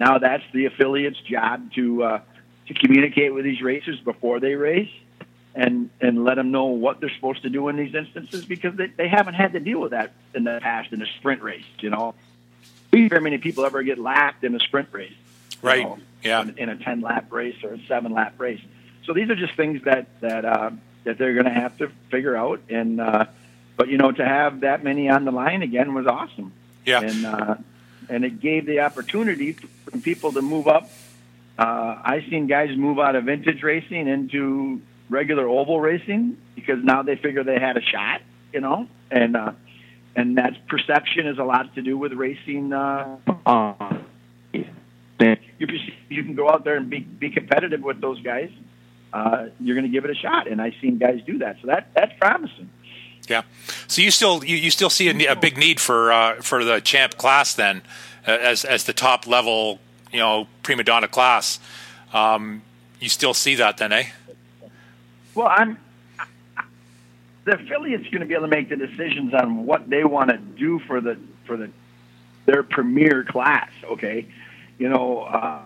now 0.00 0.18
that's 0.18 0.44
the 0.52 0.66
affiliate's 0.66 1.20
job 1.22 1.72
to 1.74 2.02
uh, 2.02 2.20
to 2.66 2.74
communicate 2.74 3.32
with 3.34 3.44
these 3.44 3.60
racers 3.62 3.98
before 4.00 4.40
they 4.40 4.54
race. 4.54 4.90
And, 5.56 5.90
and 6.00 6.24
let 6.24 6.34
them 6.34 6.50
know 6.50 6.64
what 6.64 6.98
they're 6.98 7.14
supposed 7.14 7.42
to 7.42 7.48
do 7.48 7.68
in 7.68 7.76
these 7.76 7.94
instances 7.94 8.44
because 8.44 8.74
they, 8.74 8.88
they 8.88 9.06
haven't 9.06 9.34
had 9.34 9.52
to 9.52 9.60
deal 9.60 9.80
with 9.80 9.92
that 9.92 10.10
in 10.34 10.42
the 10.42 10.58
past 10.60 10.92
in 10.92 11.00
a 11.00 11.06
sprint 11.06 11.42
race, 11.42 11.62
you 11.78 11.90
know 11.90 12.16
very 12.94 13.20
many 13.20 13.38
people 13.38 13.64
ever 13.64 13.82
get 13.82 13.98
lapped 13.98 14.44
in 14.44 14.54
a 14.54 14.60
sprint 14.60 14.88
race. 14.92 15.12
you 15.62 15.68
Right. 15.68 15.82
know, 15.82 15.98
Yeah. 16.22 16.42
In, 16.42 16.58
in 16.58 16.68
a 16.68 16.76
ten 16.76 17.00
lap 17.00 17.32
race 17.32 17.56
or 17.62 17.74
a 17.74 17.78
seven 17.86 18.12
lap 18.12 18.34
race. 18.38 18.60
So 19.04 19.12
these 19.12 19.28
are 19.30 19.36
just 19.36 19.54
things 19.54 19.82
that 19.84 20.20
that 20.20 20.44
uh, 20.44 20.70
that 21.04 21.18
they're 21.18 21.34
going 21.34 21.46
to 21.46 21.50
have 21.60 21.76
to 21.78 21.88
figure 22.10 22.36
out. 22.36 22.60
And 22.68 23.00
uh, 23.00 23.26
but 23.76 23.88
you 23.88 23.98
know 23.98 24.12
to 24.12 24.24
have 24.24 24.60
that 24.60 24.84
many 24.84 25.08
on 25.08 25.24
the 25.24 25.32
line 25.32 25.62
again 25.62 25.94
was 25.94 26.06
awesome. 26.06 26.52
Yeah. 26.84 27.00
And 27.00 27.26
uh, 27.26 27.54
and 28.08 28.24
it 28.24 28.40
gave 28.40 28.66
the 28.66 28.80
opportunity 28.80 29.52
for 29.52 29.98
people 29.98 30.32
to 30.32 30.42
move 30.42 30.68
up. 30.68 30.90
Uh, 31.58 32.00
I've 32.04 32.24
seen 32.30 32.46
guys 32.46 32.76
move 32.76 32.98
out 32.98 33.14
of 33.14 33.24
vintage 33.24 33.62
racing 33.62 34.08
into 34.08 34.80
regular 35.08 35.46
oval 35.46 35.80
racing 35.80 36.36
because 36.54 36.82
now 36.82 37.02
they 37.02 37.16
figure 37.16 37.44
they 37.44 37.60
had 37.60 37.76
a 37.76 37.82
shot, 37.82 38.22
you 38.52 38.60
know, 38.60 38.88
and 39.10 39.36
uh, 39.36 39.52
and 40.16 40.38
that 40.38 40.66
perception 40.68 41.26
has 41.26 41.38
a 41.38 41.44
lot 41.44 41.74
to 41.74 41.82
do 41.82 41.96
with 41.96 42.12
racing. 42.12 42.72
Uh, 42.72 43.18
you, 45.58 45.68
you 46.08 46.24
can 46.24 46.34
go 46.34 46.48
out 46.50 46.64
there 46.64 46.76
and 46.76 46.90
be 46.90 47.00
be 47.00 47.30
competitive 47.30 47.82
with 47.82 48.00
those 48.00 48.20
guys. 48.20 48.50
Uh, 49.12 49.46
you're 49.60 49.76
going 49.76 49.86
to 49.86 49.92
give 49.92 50.04
it 50.04 50.10
a 50.10 50.14
shot, 50.14 50.48
and 50.48 50.60
I've 50.60 50.74
seen 50.80 50.98
guys 50.98 51.20
do 51.24 51.38
that. 51.38 51.56
So 51.60 51.68
that 51.68 51.88
that's 51.94 52.12
promising. 52.18 52.70
Yeah. 53.28 53.42
So 53.86 54.02
you 54.02 54.10
still 54.10 54.44
you, 54.44 54.56
you 54.56 54.70
still 54.70 54.90
see 54.90 55.08
a, 55.08 55.32
a 55.32 55.36
big 55.36 55.56
need 55.56 55.80
for 55.80 56.12
uh, 56.12 56.42
for 56.42 56.64
the 56.64 56.80
champ 56.80 57.16
class 57.16 57.54
then, 57.54 57.82
uh, 58.26 58.32
as 58.32 58.64
as 58.64 58.84
the 58.84 58.92
top 58.92 59.26
level 59.26 59.78
you 60.14 60.20
know 60.20 60.46
prima 60.62 60.84
donna 60.84 61.08
class. 61.08 61.58
Um, 62.14 62.62
you 63.00 63.08
still 63.08 63.34
see 63.34 63.56
that 63.56 63.76
then, 63.76 63.92
eh? 63.92 64.04
Well, 65.34 65.48
I'm 65.48 65.76
the 67.44 67.56
affiliate's 67.56 68.04
going 68.04 68.20
to 68.20 68.26
be 68.26 68.34
able 68.34 68.44
to 68.44 68.50
make 68.50 68.70
the 68.70 68.76
decisions 68.76 69.34
on 69.34 69.66
what 69.66 69.90
they 69.90 70.04
want 70.04 70.30
to 70.30 70.38
do 70.38 70.78
for 70.78 71.00
the 71.00 71.18
for 71.44 71.56
the 71.56 71.70
their 72.46 72.62
premier 72.62 73.24
class. 73.24 73.68
Okay, 73.84 74.26
you 74.78 74.88
know, 74.88 75.22
uh, 75.22 75.62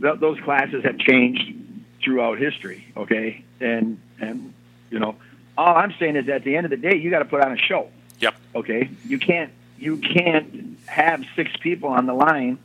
those 0.00 0.40
classes 0.40 0.84
have 0.84 0.98
changed 0.98 1.54
throughout 2.02 2.38
history. 2.38 2.84
Okay, 2.96 3.44
and 3.60 4.00
and 4.18 4.52
you 4.90 4.98
know, 4.98 5.14
all 5.56 5.76
I'm 5.76 5.94
saying 6.00 6.16
is 6.16 6.28
at 6.28 6.42
the 6.42 6.56
end 6.56 6.66
of 6.66 6.70
the 6.70 6.76
day, 6.76 6.96
you 6.96 7.10
got 7.10 7.20
to 7.20 7.26
put 7.26 7.42
on 7.42 7.52
a 7.52 7.58
show. 7.58 7.88
Yep. 8.18 8.34
Okay, 8.56 8.90
you 9.06 9.20
can't 9.20 9.52
you 9.78 9.96
can't 9.96 10.69
have 10.90 11.22
six 11.36 11.50
people 11.60 11.88
on 11.90 12.06
the 12.06 12.12
line 12.12 12.58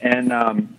and 0.00 0.32
um, 0.32 0.76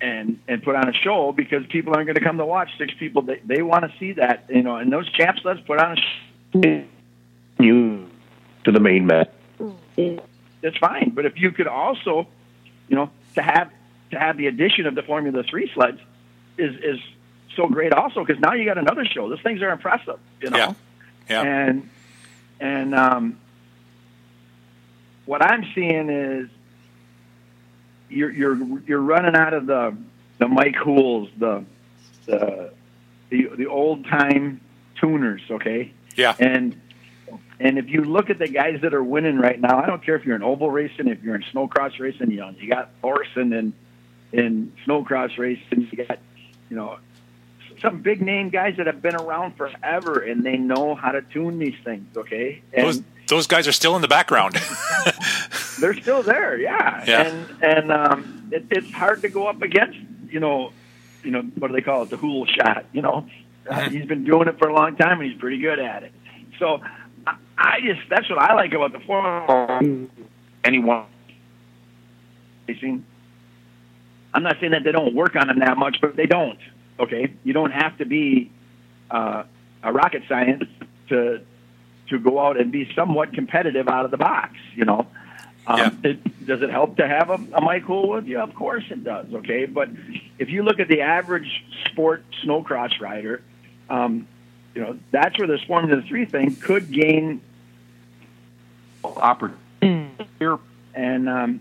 and 0.00 0.38
and 0.48 0.62
put 0.62 0.74
on 0.74 0.88
a 0.88 0.92
show 0.92 1.32
because 1.32 1.64
people 1.68 1.94
aren't 1.94 2.06
going 2.06 2.16
to 2.16 2.20
come 2.20 2.38
to 2.38 2.46
watch 2.46 2.70
six 2.78 2.92
people. 2.98 3.22
They 3.22 3.40
they 3.44 3.62
want 3.62 3.90
to 3.90 3.98
see 3.98 4.12
that 4.12 4.44
you 4.48 4.62
know. 4.62 4.76
And 4.76 4.92
those 4.92 5.10
champs 5.12 5.42
let's 5.44 5.60
put 5.60 5.78
on 5.78 5.98
a 5.98 6.00
show. 6.52 6.84
you 7.58 8.10
to 8.64 8.72
the 8.72 8.80
main 8.80 9.06
mat. 9.06 9.32
That's 10.62 10.76
fine. 10.78 11.10
But 11.10 11.26
if 11.26 11.38
you 11.38 11.52
could 11.52 11.68
also, 11.68 12.26
you 12.88 12.96
know, 12.96 13.10
to 13.34 13.42
have 13.42 13.70
to 14.10 14.18
have 14.18 14.36
the 14.36 14.46
addition 14.46 14.86
of 14.86 14.94
the 14.94 15.02
Formula 15.02 15.42
Three 15.44 15.70
sleds 15.72 16.00
is 16.58 16.74
is 16.82 17.00
so 17.54 17.68
great 17.68 17.92
also 17.92 18.24
because 18.24 18.40
now 18.40 18.52
you 18.52 18.64
got 18.64 18.78
another 18.78 19.04
show. 19.04 19.28
Those 19.28 19.40
things 19.40 19.62
are 19.62 19.70
impressive. 19.70 20.18
You 20.40 20.50
know. 20.50 20.56
Yeah. 20.58 20.74
Yeah. 21.28 21.42
And 21.42 21.90
and 22.60 22.94
um, 22.94 23.38
what 25.26 25.42
I'm 25.42 25.64
seeing 25.74 26.08
is 26.08 26.48
you're 28.08 28.32
you're 28.32 28.80
you're 28.86 29.00
running 29.00 29.34
out 29.34 29.52
of 29.52 29.66
the 29.66 29.96
the 30.38 30.48
Mike 30.48 30.76
Hools, 30.76 31.28
the 31.36 31.64
the 32.24 32.72
the, 33.28 33.50
the 33.56 33.66
old 33.66 34.04
time 34.06 34.60
tuners, 35.00 35.42
okay? 35.50 35.92
Yeah. 36.14 36.34
And 36.38 36.80
and 37.58 37.78
if 37.78 37.88
you 37.88 38.04
look 38.04 38.30
at 38.30 38.38
the 38.38 38.48
guys 38.48 38.80
that 38.82 38.94
are 38.94 39.02
winning 39.02 39.38
right 39.38 39.60
now, 39.60 39.82
I 39.82 39.86
don't 39.86 40.04
care 40.04 40.16
if 40.16 40.24
you're 40.24 40.36
in 40.36 40.42
oval 40.42 40.70
racing, 40.70 41.08
if 41.08 41.22
you're 41.22 41.34
in 41.34 41.44
snowcross 41.52 41.98
racing, 41.98 42.30
you 42.30 42.38
know, 42.38 42.54
you 42.58 42.68
got 42.68 42.90
Thorson 43.02 43.52
and 43.52 43.72
in 44.32 44.72
snowcross 44.86 45.36
racing, 45.38 45.88
you 45.90 46.04
got 46.04 46.18
you 46.70 46.76
know 46.76 46.98
some 47.80 48.00
big 48.00 48.22
name 48.22 48.48
guys 48.48 48.76
that 48.76 48.86
have 48.86 49.02
been 49.02 49.16
around 49.16 49.56
forever 49.56 50.20
and 50.20 50.44
they 50.44 50.56
know 50.56 50.94
how 50.94 51.12
to 51.12 51.22
tune 51.22 51.58
these 51.58 51.76
things, 51.84 52.16
okay? 52.16 52.62
And 52.72 52.86
Those 52.86 53.02
those 53.28 53.46
guys 53.46 53.66
are 53.68 53.72
still 53.72 53.96
in 53.96 54.02
the 54.02 54.08
background. 54.08 54.54
they're 55.80 55.94
still 55.94 56.22
there, 56.22 56.58
yeah. 56.58 57.04
Yeah. 57.06 57.22
And 57.22 57.62
and 57.62 57.92
um, 57.92 58.48
it, 58.52 58.66
it's 58.70 58.90
hard 58.92 59.22
to 59.22 59.28
go 59.28 59.46
up 59.46 59.62
against, 59.62 59.98
you 60.30 60.40
know, 60.40 60.72
you 61.22 61.30
know 61.30 61.42
what 61.58 61.68
do 61.68 61.74
they 61.74 61.80
call 61.82 62.02
it, 62.02 62.10
the 62.10 62.16
Hool 62.16 62.46
shot. 62.46 62.84
You 62.92 63.02
know, 63.02 63.26
uh, 63.68 63.74
Mhm. 63.80 63.90
he's 63.90 64.06
been 64.06 64.24
doing 64.24 64.48
it 64.48 64.58
for 64.58 64.68
a 64.68 64.74
long 64.74 64.96
time 64.96 65.20
and 65.20 65.30
he's 65.30 65.38
pretty 65.40 65.58
good 65.58 65.78
at 65.78 66.02
it. 66.04 66.12
So 66.58 66.80
I, 67.26 67.36
I 67.58 67.80
just 67.80 68.00
that's 68.08 68.28
what 68.30 68.38
I 68.38 68.54
like 68.54 68.72
about 68.72 68.92
the 68.92 69.00
form. 69.00 70.10
Anyone 70.64 71.04
racing. 72.68 73.04
I'm 74.34 74.42
not 74.42 74.56
saying 74.60 74.72
that 74.72 74.84
they 74.84 74.92
don't 74.92 75.14
work 75.14 75.34
on 75.36 75.46
them 75.46 75.60
that 75.60 75.78
much, 75.78 75.98
but 76.00 76.16
they 76.16 76.26
don't. 76.26 76.58
Okay, 76.98 77.32
you 77.44 77.52
don't 77.52 77.70
have 77.72 77.96
to 77.98 78.04
be 78.04 78.50
uh, 79.10 79.44
a 79.82 79.92
rocket 79.92 80.22
science 80.28 80.64
to 81.08 81.40
to 82.08 82.18
go 82.18 82.38
out 82.38 82.58
and 82.58 82.70
be 82.72 82.90
somewhat 82.94 83.32
competitive 83.32 83.88
out 83.88 84.04
of 84.04 84.10
the 84.10 84.16
box. 84.16 84.54
You 84.74 84.84
know, 84.84 85.06
um, 85.66 85.78
Yeah. 85.78 86.10
it, 86.10 86.46
does 86.46 86.62
it 86.62 86.70
help 86.70 86.96
to 86.98 87.06
have 87.08 87.30
a, 87.30 87.40
a 87.54 87.60
Mike 87.60 87.88
with 87.88 88.26
you? 88.26 88.38
Of 88.40 88.54
course 88.54 88.84
it 88.90 89.02
does. 89.04 89.26
Okay, 89.34 89.66
but 89.66 89.88
if 90.38 90.48
you 90.48 90.62
look 90.62 90.78
at 90.80 90.88
the 90.88 91.00
average 91.02 91.64
sport 91.86 92.24
snowcross 92.44 93.00
rider, 93.00 93.42
um, 93.90 94.26
you 94.74 94.82
know 94.82 94.98
that's 95.10 95.38
where 95.38 95.48
this 95.48 95.62
Formula 95.62 96.02
Three 96.02 96.24
thing 96.26 96.56
could 96.56 96.90
gain 96.92 97.40
opportunity 99.04 100.10
and 100.94 101.28
um, 101.28 101.60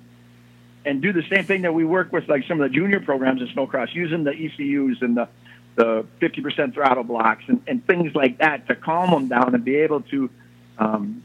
and 0.85 1.01
do 1.01 1.13
the 1.13 1.23
same 1.29 1.45
thing 1.45 1.63
that 1.63 1.73
we 1.73 1.85
work 1.85 2.11
with 2.11 2.27
like 2.27 2.45
some 2.47 2.59
of 2.61 2.69
the 2.69 2.75
junior 2.75 2.99
programs 2.99 3.41
in 3.41 3.47
snowcross 3.49 3.93
using 3.93 4.23
the 4.23 4.31
ECUs 4.31 5.01
and 5.01 5.17
the 5.17 5.27
the 5.75 6.05
50% 6.22 6.74
throttle 6.74 7.03
blocks 7.03 7.44
and, 7.48 7.62
and 7.67 7.86
things 7.86 8.15
like 8.15 8.38
that 8.39 8.67
to 8.67 8.75
calm 8.75 9.12
them 9.12 9.27
down 9.27 9.53
and 9.53 9.63
be 9.63 9.75
able 9.75 10.01
to 10.01 10.29
um, 10.77 11.24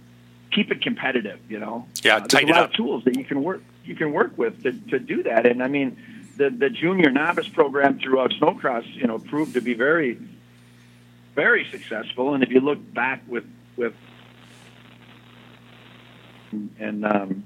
keep 0.51 0.71
it 0.71 0.83
competitive. 0.83 1.39
You 1.49 1.61
know, 1.61 1.87
Yeah, 2.03 2.17
uh, 2.17 2.27
there's 2.27 2.45
a 2.45 2.47
lot 2.47 2.65
up. 2.65 2.71
of 2.71 2.77
tools 2.77 3.05
that 3.05 3.17
you 3.17 3.25
can 3.25 3.43
work 3.43 3.63
you 3.85 3.95
can 3.95 4.13
work 4.13 4.37
with 4.37 4.63
to, 4.63 4.73
to 4.91 4.99
do 4.99 5.23
that. 5.25 5.47
And 5.47 5.63
I 5.63 5.69
mean, 5.69 5.97
the 6.37 6.51
the 6.51 6.71
junior 6.71 7.11
novice 7.11 7.49
program 7.49 7.99
throughout 7.99 8.31
snowcross, 8.33 8.93
you 8.95 9.07
know, 9.07 9.19
proved 9.19 9.55
to 9.55 9.61
be 9.61 9.75
very 9.75 10.19
very 11.35 11.67
successful. 11.71 12.35
And 12.35 12.43
if 12.43 12.51
you 12.51 12.61
look 12.61 12.79
back 12.93 13.23
with 13.29 13.45
with 13.77 13.95
and 16.79 17.05
um, 17.05 17.45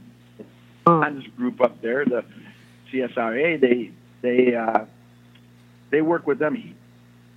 Hans 0.87 1.27
group 1.37 1.61
up 1.61 1.83
there, 1.83 2.05
the 2.05 2.25
CSRA, 2.91 3.61
they 3.61 3.91
they 4.23 4.55
uh, 4.55 4.87
they 5.91 6.01
work 6.01 6.27
with 6.27 6.39
them 6.39 6.75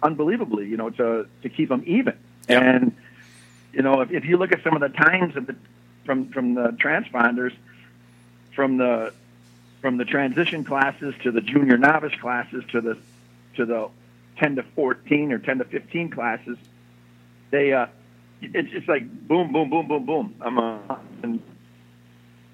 unbelievably, 0.01 0.67
you 0.67 0.77
know, 0.77 0.89
to 0.91 1.27
to 1.41 1.49
keep 1.49 1.69
them 1.69 1.83
even. 1.85 2.17
And 2.47 2.95
you 3.73 3.81
know, 3.81 4.01
if, 4.01 4.11
if 4.11 4.25
you 4.25 4.37
look 4.37 4.51
at 4.51 4.63
some 4.63 4.75
of 4.75 4.81
the 4.81 4.89
times 4.89 5.35
of 5.35 5.47
the 5.47 5.55
from 6.05 6.29
from 6.29 6.53
the 6.53 6.69
transponders, 6.69 7.53
from 8.55 8.77
the 8.77 9.13
from 9.81 9.97
the 9.97 10.05
transition 10.05 10.63
classes 10.63 11.13
to 11.23 11.31
the 11.31 11.41
junior 11.41 11.77
novice 11.77 12.17
classes 12.19 12.63
to 12.71 12.81
the 12.81 12.97
to 13.55 13.65
the 13.65 13.89
10 14.37 14.57
to 14.57 14.63
14 14.63 15.31
or 15.31 15.39
10 15.39 15.57
to 15.59 15.63
15 15.65 16.09
classes, 16.09 16.57
they 17.49 17.73
uh, 17.73 17.87
it's 18.41 18.69
it's 18.71 18.87
like 18.87 19.09
boom, 19.27 19.51
boom, 19.51 19.69
boom, 19.69 19.87
boom, 19.87 20.05
boom. 20.05 20.35
I'm 20.41 20.59
uh, 20.59 20.95
and 21.23 21.41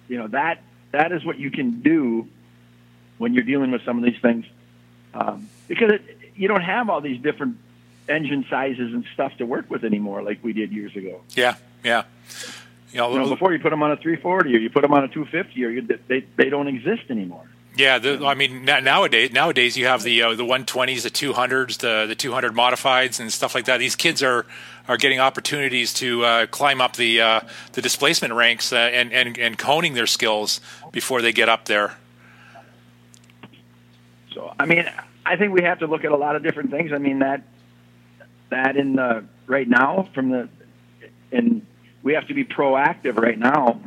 you 0.07 0.17
know 0.17 0.27
that 0.27 0.61
that 0.91 1.11
is 1.11 1.25
what 1.25 1.37
you 1.37 1.51
can 1.51 1.81
do 1.81 2.27
when 3.17 3.33
you're 3.33 3.43
dealing 3.43 3.71
with 3.71 3.83
some 3.83 3.97
of 3.97 4.03
these 4.03 4.19
things, 4.21 4.45
um, 5.13 5.49
because 5.67 5.93
it, 5.93 6.22
you 6.35 6.47
don't 6.47 6.61
have 6.61 6.89
all 6.89 7.01
these 7.01 7.21
different 7.21 7.57
engine 8.09 8.45
sizes 8.49 8.93
and 8.93 9.05
stuff 9.13 9.35
to 9.37 9.45
work 9.45 9.69
with 9.69 9.83
anymore 9.83 10.21
like 10.21 10.43
we 10.43 10.53
did 10.53 10.71
years 10.71 10.95
ago. 10.95 11.21
Yeah, 11.35 11.55
yeah. 11.83 12.03
You 12.91 12.99
know, 12.99 13.11
you 13.13 13.19
know 13.19 13.29
before 13.29 13.53
you 13.53 13.59
put 13.59 13.71
them 13.71 13.81
on 13.81 13.91
a 13.91 13.97
340 13.97 14.55
or 14.55 14.59
you 14.59 14.69
put 14.69 14.81
them 14.81 14.93
on 14.93 15.03
a 15.03 15.07
250 15.07 15.65
or 15.65 15.69
you, 15.69 15.99
they 16.07 16.25
they 16.35 16.49
don't 16.49 16.67
exist 16.67 17.03
anymore. 17.09 17.47
Yeah, 17.75 17.97
the, 17.97 18.23
I 18.23 18.35
mean 18.35 18.65
nowadays 18.65 19.31
nowadays 19.31 19.75
you 19.75 19.87
have 19.87 20.03
the 20.03 20.21
uh, 20.21 20.35
the 20.35 20.43
120s, 20.43 21.01
the 21.01 21.09
200s, 21.09 21.79
the 21.79 22.05
the 22.07 22.15
200 22.15 22.53
modifieds 22.53 23.19
and 23.19 23.33
stuff 23.33 23.55
like 23.55 23.65
that. 23.65 23.77
These 23.77 23.95
kids 23.95 24.21
are 24.21 24.45
are 24.87 24.97
getting 24.97 25.19
opportunities 25.19 25.93
to 25.95 26.23
uh, 26.23 26.45
climb 26.47 26.81
up 26.81 26.95
the 26.95 27.21
uh, 27.21 27.39
the 27.71 27.81
displacement 27.81 28.33
ranks 28.33 28.71
uh, 28.71 28.75
and 28.75 29.11
and 29.11 29.39
and 29.39 29.59
honing 29.59 29.95
their 29.95 30.07
skills 30.07 30.61
before 30.91 31.23
they 31.23 31.31
get 31.31 31.49
up 31.49 31.65
there. 31.65 31.97
So 34.33 34.53
I 34.59 34.67
mean, 34.67 34.87
I 35.25 35.37
think 35.37 35.53
we 35.53 35.63
have 35.63 35.79
to 35.79 35.87
look 35.87 36.03
at 36.03 36.11
a 36.11 36.17
lot 36.17 36.35
of 36.35 36.43
different 36.43 36.71
things. 36.71 36.91
I 36.91 36.97
mean 36.97 37.19
that 37.19 37.43
that 38.49 38.77
in 38.77 38.95
the 38.95 39.25
right 39.47 39.67
now 39.67 40.09
from 40.13 40.29
the 40.29 40.49
and 41.31 41.65
we 42.03 42.13
have 42.13 42.27
to 42.27 42.33
be 42.33 42.43
proactive 42.43 43.17
right 43.17 43.39
now, 43.39 43.79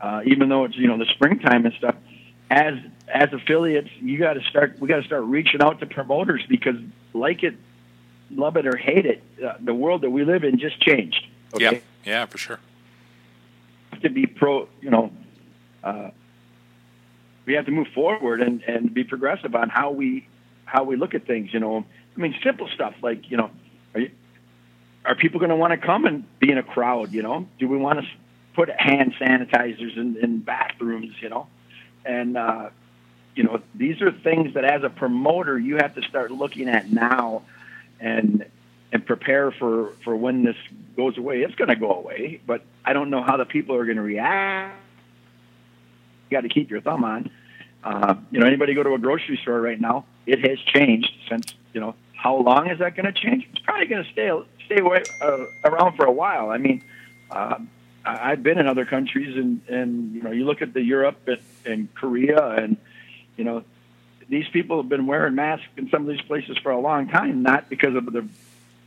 uh, 0.00 0.22
even 0.24 0.48
though 0.48 0.64
it's 0.64 0.76
you 0.76 0.88
know 0.88 0.98
the 0.98 1.06
springtime 1.06 1.66
and 1.66 1.74
stuff. 1.74 1.96
As 2.50 2.74
as 3.08 3.32
affiliates, 3.32 3.88
you 4.00 4.18
got 4.18 4.34
to 4.34 4.42
start. 4.42 4.78
We 4.78 4.88
got 4.88 5.00
to 5.00 5.04
start 5.04 5.24
reaching 5.24 5.62
out 5.62 5.80
to 5.80 5.86
promoters 5.86 6.44
because, 6.48 6.76
like 7.12 7.42
it, 7.42 7.54
love 8.30 8.56
it 8.56 8.66
or 8.66 8.76
hate 8.76 9.06
it, 9.06 9.22
uh, 9.44 9.54
the 9.60 9.74
world 9.74 10.02
that 10.02 10.10
we 10.10 10.24
live 10.24 10.44
in 10.44 10.58
just 10.58 10.80
changed. 10.80 11.26
Okay? 11.54 11.82
Yeah, 12.04 12.10
yeah, 12.10 12.26
for 12.26 12.38
sure. 12.38 12.60
To 14.02 14.10
be 14.10 14.26
pro, 14.26 14.68
you 14.80 14.90
know, 14.90 15.12
uh, 15.84 16.10
we 17.44 17.54
have 17.54 17.66
to 17.66 17.70
move 17.70 17.88
forward 17.94 18.40
and 18.40 18.62
and 18.62 18.92
be 18.92 19.04
progressive 19.04 19.54
on 19.54 19.68
how 19.68 19.90
we 19.90 20.26
how 20.72 20.84
we 20.84 20.96
look 20.96 21.14
at 21.14 21.26
things. 21.26 21.52
You 21.52 21.60
know, 21.60 21.84
I 22.16 22.20
mean, 22.20 22.34
simple 22.42 22.66
stuff 22.74 22.94
like 23.02 23.30
you 23.30 23.36
know, 23.36 23.50
are 23.94 24.00
you, 24.00 24.10
are 25.04 25.14
people 25.14 25.38
going 25.38 25.50
to 25.50 25.56
want 25.56 25.72
to 25.72 25.76
come 25.76 26.06
and 26.06 26.24
be 26.40 26.50
in 26.50 26.56
a 26.56 26.62
crowd? 26.62 27.12
You 27.12 27.22
know, 27.22 27.46
do 27.58 27.68
we 27.68 27.76
want 27.76 28.00
to 28.00 28.06
put 28.54 28.70
hand 28.70 29.14
sanitizers 29.20 29.96
in, 29.96 30.16
in 30.16 30.38
bathrooms? 30.38 31.12
You 31.20 31.28
know, 31.28 31.46
and 32.06 32.38
uh, 32.38 32.70
you 33.34 33.44
know 33.44 33.60
these 33.74 34.00
are 34.00 34.10
things 34.10 34.54
that 34.54 34.64
as 34.64 34.82
a 34.82 34.88
promoter 34.88 35.58
you 35.58 35.76
have 35.76 35.94
to 35.96 36.02
start 36.02 36.30
looking 36.30 36.70
at 36.70 36.90
now, 36.90 37.42
and 38.00 38.46
and 38.92 39.04
prepare 39.04 39.50
for 39.50 39.92
for 40.04 40.16
when 40.16 40.42
this 40.42 40.56
goes 40.96 41.18
away. 41.18 41.42
It's 41.42 41.54
going 41.54 41.68
to 41.68 41.76
go 41.76 41.92
away, 41.92 42.40
but 42.46 42.64
I 42.82 42.94
don't 42.94 43.10
know 43.10 43.22
how 43.22 43.36
the 43.36 43.46
people 43.46 43.76
are 43.76 43.84
going 43.84 43.98
to 43.98 44.02
react. 44.02 44.78
You 46.30 46.38
got 46.38 46.42
to 46.42 46.48
keep 46.48 46.70
your 46.70 46.80
thumb 46.80 47.04
on. 47.04 47.30
Uh, 47.84 48.14
you 48.30 48.40
know, 48.40 48.46
anybody 48.46 48.72
go 48.72 48.82
to 48.82 48.94
a 48.94 48.98
grocery 48.98 49.38
store 49.42 49.60
right 49.60 49.78
now? 49.78 50.06
It 50.26 50.46
has 50.48 50.58
changed 50.60 51.12
since 51.28 51.54
you 51.72 51.80
know. 51.80 51.94
How 52.14 52.36
long 52.36 52.70
is 52.70 52.78
that 52.78 52.94
going 52.94 53.12
to 53.12 53.20
change? 53.20 53.48
It's 53.50 53.58
probably 53.64 53.86
going 53.86 54.04
to 54.04 54.10
stay 54.12 54.30
stay 54.66 54.78
away, 54.78 55.02
uh, 55.20 55.46
around 55.64 55.96
for 55.96 56.04
a 56.04 56.12
while. 56.12 56.50
I 56.50 56.58
mean, 56.58 56.84
uh, 57.32 57.58
I've 58.04 58.42
been 58.42 58.58
in 58.58 58.66
other 58.66 58.84
countries, 58.84 59.36
and 59.36 59.60
and 59.68 60.14
you 60.14 60.22
know, 60.22 60.30
you 60.30 60.44
look 60.44 60.62
at 60.62 60.72
the 60.72 60.82
Europe 60.82 61.18
and, 61.26 61.40
and 61.64 61.94
Korea, 61.94 62.50
and 62.50 62.76
you 63.36 63.44
know, 63.44 63.64
these 64.28 64.48
people 64.48 64.78
have 64.78 64.88
been 64.88 65.06
wearing 65.06 65.34
masks 65.34 65.66
in 65.76 65.88
some 65.90 66.02
of 66.02 66.08
these 66.08 66.22
places 66.22 66.56
for 66.58 66.70
a 66.72 66.78
long 66.78 67.08
time, 67.08 67.42
not 67.42 67.68
because 67.68 67.94
of 67.94 68.06
the 68.06 68.26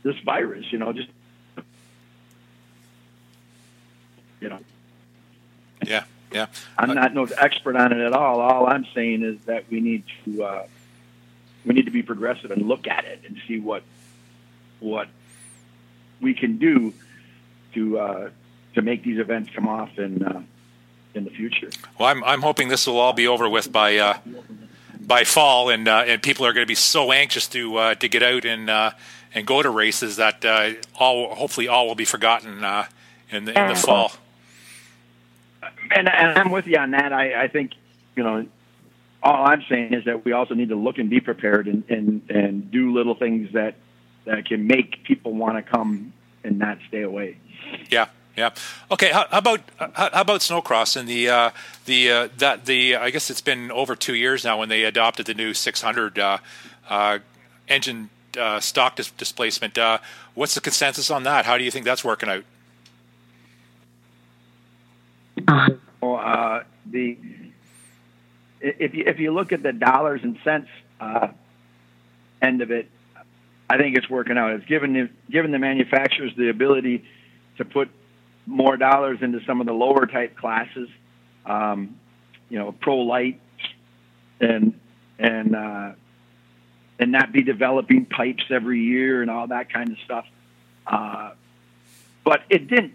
this 0.02 0.18
virus. 0.20 0.70
You 0.70 0.78
know, 0.78 0.92
just 0.92 1.08
you 4.40 4.48
know. 4.48 4.58
Yeah, 5.84 6.04
yeah. 6.32 6.46
I'm 6.78 6.94
not 6.94 7.14
no 7.14 7.24
expert 7.24 7.76
on 7.76 7.92
it 7.92 8.00
at 8.00 8.12
all. 8.12 8.40
All 8.40 8.66
I'm 8.66 8.86
saying 8.94 9.22
is 9.22 9.38
that 9.46 9.64
we 9.70 9.80
need 9.80 10.04
to 10.24 10.42
uh, 10.42 10.66
we 11.66 11.74
need 11.74 11.84
to 11.84 11.90
be 11.90 12.02
progressive 12.02 12.50
and 12.50 12.62
look 12.62 12.86
at 12.86 13.04
it 13.04 13.22
and 13.26 13.36
see 13.46 13.58
what 13.58 13.82
what 14.78 15.08
we 16.20 16.32
can 16.32 16.58
do 16.58 16.94
to 17.74 17.98
uh, 17.98 18.30
to 18.74 18.82
make 18.82 19.02
these 19.02 19.18
events 19.18 19.50
come 19.54 19.68
off 19.68 19.98
in 19.98 20.22
uh, 20.22 20.42
in 21.14 21.24
the 21.24 21.30
future. 21.30 21.70
Well, 21.98 22.08
I'm 22.08 22.22
I'm 22.24 22.42
hoping 22.42 22.68
this 22.68 22.86
will 22.86 22.98
all 22.98 23.12
be 23.12 23.26
over 23.26 23.48
with 23.48 23.72
by 23.72 23.96
uh, 23.96 24.18
by 25.00 25.24
fall, 25.24 25.68
and 25.68 25.88
uh, 25.88 26.04
and 26.06 26.22
people 26.22 26.46
are 26.46 26.52
going 26.52 26.64
to 26.64 26.68
be 26.68 26.74
so 26.74 27.12
anxious 27.12 27.48
to 27.48 27.76
uh, 27.76 27.94
to 27.96 28.08
get 28.08 28.22
out 28.22 28.44
and 28.44 28.70
uh, 28.70 28.92
and 29.34 29.46
go 29.46 29.62
to 29.62 29.70
races 29.70 30.16
that 30.16 30.44
all 30.98 31.34
hopefully 31.34 31.68
all 31.68 31.88
will 31.88 31.94
be 31.94 32.04
forgotten 32.04 32.64
in 33.30 33.44
the 33.44 33.60
in 33.60 33.68
the 33.68 33.74
fall. 33.74 34.12
And, 35.94 36.08
and 36.08 36.38
I'm 36.38 36.50
with 36.50 36.66
you 36.66 36.78
on 36.78 36.92
that. 36.92 37.12
I, 37.12 37.44
I 37.44 37.48
think 37.48 37.72
you 38.14 38.22
know 38.22 38.46
all 39.26 39.46
I'm 39.46 39.64
saying 39.68 39.92
is 39.92 40.04
that 40.04 40.24
we 40.24 40.32
also 40.32 40.54
need 40.54 40.68
to 40.68 40.76
look 40.76 40.98
and 40.98 41.10
be 41.10 41.20
prepared 41.20 41.66
and, 41.66 41.82
and, 41.90 42.22
and 42.30 42.70
do 42.70 42.92
little 42.92 43.16
things 43.16 43.52
that 43.52 43.74
that 44.24 44.46
can 44.46 44.66
make 44.66 45.04
people 45.04 45.32
want 45.32 45.56
to 45.56 45.62
come 45.62 46.12
and 46.42 46.58
not 46.58 46.78
stay 46.88 47.02
away. 47.02 47.38
Yeah, 47.90 48.06
yeah. 48.36 48.50
Okay. 48.90 49.10
How, 49.10 49.26
how 49.30 49.38
about 49.38 49.60
how, 49.78 49.90
how, 49.94 50.20
about 50.20 50.40
snowcross 50.40 50.96
and 50.96 51.08
the 51.08 51.28
uh, 51.28 51.50
the 51.86 52.10
uh, 52.10 52.28
that 52.38 52.66
the 52.66 52.96
I 52.96 53.10
guess 53.10 53.30
it's 53.30 53.40
been 53.40 53.70
over 53.70 53.96
two 53.96 54.14
years 54.14 54.44
now 54.44 54.58
when 54.58 54.68
they 54.68 54.84
adopted 54.84 55.26
the 55.26 55.34
new 55.34 55.54
600 55.54 56.18
uh, 56.18 56.38
uh, 56.88 57.18
engine 57.68 58.10
uh, 58.38 58.60
stock 58.60 58.96
dis- 58.96 59.10
displacement. 59.12 59.76
Uh, 59.76 59.98
what's 60.34 60.54
the 60.54 60.60
consensus 60.60 61.10
on 61.10 61.24
that? 61.24 61.46
How 61.46 61.58
do 61.58 61.64
you 61.64 61.70
think 61.70 61.84
that's 61.84 62.04
working 62.04 62.28
out? 62.28 62.44
Well, 66.00 66.64
the 66.86 67.16
if 68.60 68.94
you 68.94 69.04
if 69.06 69.18
you 69.18 69.32
look 69.32 69.52
at 69.52 69.62
the 69.62 69.72
dollars 69.72 70.20
and 70.22 70.38
cents 70.44 70.68
end 72.42 72.62
of 72.62 72.70
it, 72.70 72.88
I 73.68 73.78
think 73.78 73.96
it's 73.96 74.08
working 74.08 74.38
out. 74.38 74.52
It's 74.52 74.66
given 74.66 74.92
the, 74.92 75.10
given 75.30 75.50
the 75.50 75.58
manufacturers 75.58 76.32
the 76.36 76.48
ability 76.48 77.04
to 77.58 77.64
put 77.64 77.90
more 78.46 78.76
dollars 78.76 79.18
into 79.22 79.40
some 79.44 79.60
of 79.60 79.66
the 79.66 79.72
lower 79.72 80.06
type 80.06 80.36
classes, 80.36 80.88
um, 81.44 81.96
you 82.48 82.58
know, 82.58 82.72
pro 82.72 82.98
light, 82.98 83.40
and 84.40 84.78
and 85.18 85.56
uh, 85.56 85.92
and 86.98 87.12
not 87.12 87.32
be 87.32 87.42
developing 87.42 88.04
pipes 88.04 88.44
every 88.50 88.80
year 88.80 89.22
and 89.22 89.30
all 89.30 89.48
that 89.48 89.72
kind 89.72 89.90
of 89.90 89.98
stuff. 90.04 90.26
Uh, 90.86 91.32
but 92.24 92.42
it 92.48 92.68
didn't 92.68 92.94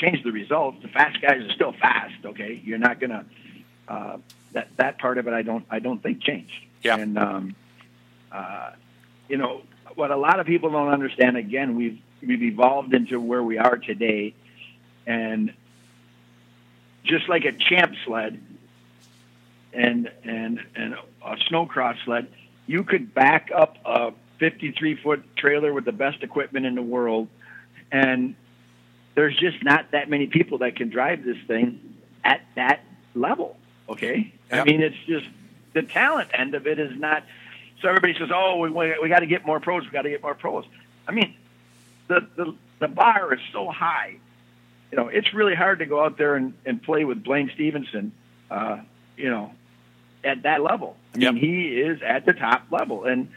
change 0.00 0.22
the 0.22 0.32
results. 0.32 0.78
The 0.82 0.88
fast 0.88 1.20
guys 1.20 1.42
are 1.42 1.52
still 1.52 1.72
fast. 1.72 2.14
Okay, 2.24 2.60
you're 2.64 2.78
not 2.78 3.00
gonna. 3.00 3.24
Uh, 3.86 4.18
that 4.52 4.68
that 4.76 4.98
part 4.98 5.18
of 5.18 5.26
it 5.26 5.34
I 5.34 5.42
don't 5.42 5.64
I 5.70 5.78
don't 5.78 6.02
think 6.02 6.22
changed. 6.22 6.52
Yeah. 6.82 6.96
And 6.96 7.18
um, 7.18 7.56
uh, 8.30 8.70
you 9.28 9.36
know 9.36 9.62
what 9.94 10.10
a 10.10 10.16
lot 10.16 10.40
of 10.40 10.46
people 10.46 10.70
don't 10.70 10.88
understand. 10.88 11.36
Again, 11.36 11.76
we've 11.76 11.98
we've 12.26 12.42
evolved 12.42 12.94
into 12.94 13.20
where 13.20 13.42
we 13.42 13.58
are 13.58 13.76
today, 13.76 14.34
and 15.06 15.52
just 17.04 17.28
like 17.28 17.44
a 17.44 17.52
champ 17.52 17.94
sled 18.04 18.40
and 19.72 20.10
and 20.24 20.60
and 20.74 20.94
a 21.24 21.36
snowcross 21.50 21.96
sled, 22.04 22.28
you 22.66 22.84
could 22.84 23.14
back 23.14 23.50
up 23.54 23.76
a 23.84 24.12
53 24.38 24.96
foot 24.96 25.36
trailer 25.36 25.72
with 25.72 25.84
the 25.84 25.92
best 25.92 26.22
equipment 26.22 26.66
in 26.66 26.74
the 26.74 26.82
world, 26.82 27.28
and 27.90 28.34
there's 29.18 29.36
just 29.36 29.64
not 29.64 29.90
that 29.90 30.08
many 30.08 30.28
people 30.28 30.58
that 30.58 30.76
can 30.76 30.90
drive 30.90 31.24
this 31.24 31.36
thing 31.48 31.80
at 32.24 32.40
that 32.54 32.84
level. 33.16 33.56
Okay, 33.88 34.32
Yep. 34.52 34.60
I 34.60 34.64
mean 34.64 34.80
it's 34.80 34.96
just 35.08 35.26
the 35.72 35.82
talent 35.82 36.30
end 36.32 36.54
of 36.54 36.68
it 36.68 36.78
is 36.78 36.96
not. 36.98 37.24
So 37.82 37.88
everybody 37.88 38.14
says, 38.16 38.28
"Oh, 38.32 38.58
we 38.58 38.70
we, 38.70 38.96
we 39.02 39.08
got 39.08 39.20
to 39.20 39.26
get 39.26 39.44
more 39.44 39.58
pros. 39.58 39.84
We 39.84 39.90
got 39.90 40.02
to 40.02 40.10
get 40.10 40.22
more 40.22 40.34
pros." 40.36 40.64
I 41.08 41.10
mean, 41.12 41.34
the 42.06 42.20
the 42.36 42.54
the 42.78 42.86
bar 42.88 43.34
is 43.34 43.40
so 43.52 43.68
high. 43.70 44.18
You 44.92 44.96
know, 44.98 45.08
it's 45.08 45.34
really 45.34 45.56
hard 45.56 45.80
to 45.80 45.86
go 45.86 46.02
out 46.04 46.16
there 46.16 46.36
and, 46.36 46.54
and 46.64 46.80
play 46.80 47.04
with 47.04 47.24
Blaine 47.24 47.50
Stevenson. 47.54 48.12
Uh, 48.50 48.78
you 49.16 49.30
know, 49.30 49.52
at 50.22 50.44
that 50.44 50.62
level. 50.62 50.96
I 51.14 51.18
mean, 51.18 51.34
Yep. 51.34 51.42
he 51.42 51.80
is 51.80 52.02
at 52.02 52.24
the 52.24 52.34
top 52.34 52.62
level, 52.70 53.04
and 53.04 53.28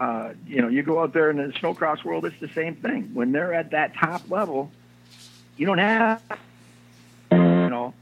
uh, 0.00 0.32
you 0.48 0.60
know, 0.62 0.68
you 0.68 0.82
go 0.82 1.00
out 1.00 1.12
there 1.12 1.30
in 1.30 1.36
the 1.36 1.52
snowcross 1.60 2.02
world, 2.04 2.24
it's 2.24 2.40
the 2.40 2.48
same 2.48 2.74
thing. 2.76 3.10
When 3.14 3.30
they're 3.32 3.54
at 3.54 3.70
that 3.70 3.94
top 3.94 4.30
level, 4.30 4.70
you 5.56 5.66
don't 5.66 5.78
have, 5.78 6.22
you 7.30 7.38
know, 7.38 7.94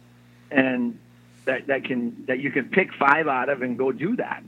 and 0.50 0.98
that 1.44 1.66
that 1.66 1.84
can 1.84 2.24
that 2.26 2.40
you 2.40 2.50
can 2.50 2.66
pick 2.66 2.92
five 2.94 3.28
out 3.28 3.48
of 3.48 3.62
and 3.62 3.76
go 3.76 3.92
do 3.92 4.16
that. 4.16 4.42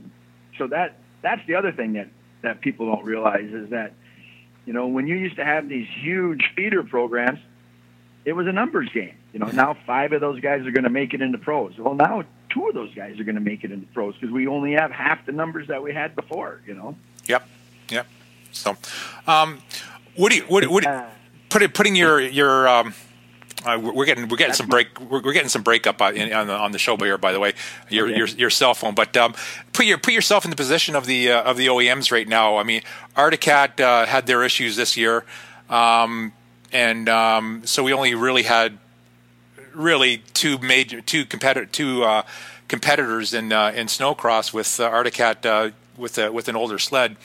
So 0.57 0.67
that 0.67 0.97
that's 1.21 1.45
the 1.47 1.55
other 1.55 1.71
thing 1.71 1.93
that 1.93 2.09
that 2.41 2.61
people 2.61 2.87
don't 2.87 3.05
realize 3.05 3.51
is 3.51 3.69
that 3.69 3.93
you 4.65 4.73
know 4.73 4.87
when 4.87 5.07
you 5.07 5.15
used 5.15 5.35
to 5.37 5.45
have 5.45 5.67
these 5.67 5.87
huge 5.87 6.51
feeder 6.55 6.83
programs, 6.83 7.39
it 8.25 8.33
was 8.33 8.47
a 8.47 8.51
numbers 8.51 8.89
game. 8.93 9.15
You 9.33 9.39
know 9.39 9.47
now 9.47 9.75
five 9.85 10.13
of 10.13 10.21
those 10.21 10.39
guys 10.39 10.65
are 10.65 10.71
going 10.71 10.83
to 10.83 10.89
make 10.89 11.13
it 11.13 11.21
into 11.21 11.37
pros. 11.37 11.77
Well 11.77 11.95
now 11.95 12.23
two 12.49 12.67
of 12.67 12.73
those 12.73 12.93
guys 12.93 13.19
are 13.19 13.23
going 13.23 13.35
to 13.35 13.41
make 13.41 13.63
it 13.63 13.71
into 13.71 13.87
pros 13.87 14.15
because 14.15 14.31
we 14.31 14.47
only 14.47 14.73
have 14.73 14.91
half 14.91 15.25
the 15.25 15.31
numbers 15.31 15.67
that 15.67 15.81
we 15.81 15.93
had 15.93 16.15
before. 16.15 16.61
You 16.65 16.75
know. 16.75 16.95
Yep. 17.25 17.47
Yep. 17.89 18.07
So, 18.51 18.77
um, 19.27 19.61
what 20.15 20.31
do 20.31 20.37
you 20.37 20.43
what, 20.43 20.65
what 20.67 20.83
put, 21.53 21.73
putting 21.73 21.95
your 21.95 22.19
your 22.19 22.67
um, 22.67 22.93
uh, 23.65 23.79
we're 23.79 24.05
getting 24.05 24.27
we're 24.27 24.37
getting 24.37 24.53
some 24.53 24.67
break 24.67 24.99
we're, 24.99 25.21
we're 25.21 25.33
getting 25.33 25.49
some 25.49 25.61
breakup 25.61 26.01
on, 26.01 26.17
on 26.33 26.47
the 26.47 26.53
on 26.53 26.71
the 26.71 26.79
show 26.79 26.97
here 26.97 27.17
by 27.17 27.31
the 27.31 27.39
way. 27.39 27.53
Your 27.89 28.07
okay. 28.07 28.17
your, 28.17 28.27
your 28.27 28.49
cell 28.49 28.73
phone. 28.73 28.95
But 28.95 29.15
um, 29.15 29.35
put 29.71 29.85
your 29.85 29.97
put 29.97 30.13
yourself 30.13 30.43
in 30.43 30.49
the 30.49 30.57
position 30.57 30.95
of 30.95 31.05
the 31.05 31.31
uh, 31.31 31.43
of 31.43 31.57
the 31.57 31.67
OEMs 31.67 32.11
right 32.11 32.27
now. 32.27 32.57
I 32.57 32.63
mean 32.63 32.81
Arctic 33.15 33.41
Cat 33.41 33.79
uh, 33.79 34.05
had 34.05 34.25
their 34.27 34.43
issues 34.43 34.75
this 34.75 34.97
year. 34.97 35.23
Um, 35.69 36.33
and 36.71 37.07
um, 37.07 37.61
so 37.65 37.83
we 37.83 37.93
only 37.93 38.15
really 38.15 38.43
had 38.43 38.79
really 39.73 40.23
two 40.33 40.57
major 40.57 41.01
two 41.01 41.25
competitor 41.25 41.67
two 41.67 42.03
uh, 42.03 42.23
competitors 42.67 43.33
in 43.33 43.53
uh, 43.53 43.71
in 43.75 43.87
snowcross 43.87 44.53
with 44.53 44.79
uh, 44.79 44.85
Arctic 44.85 45.13
Cat 45.13 45.73
with 45.95 46.17
with 46.17 46.47
an 46.47 46.55
older 46.55 46.79
sled. 46.79 47.15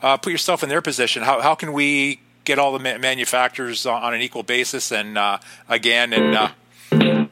Put 0.00 0.26
yourself 0.26 0.62
in 0.62 0.68
their 0.68 0.82
position. 0.82 1.22
How 1.22 1.40
how 1.40 1.54
can 1.54 1.72
we 1.72 2.20
get 2.44 2.58
all 2.58 2.72
the 2.72 2.78
ma- 2.78 2.98
manufacturers 2.98 3.84
on 3.86 4.14
an 4.14 4.20
equal 4.20 4.42
basis 4.42 4.92
and 4.92 5.18
uh, 5.18 5.38
again 5.68 6.12
and 6.12 6.34
uh... 6.34 7.26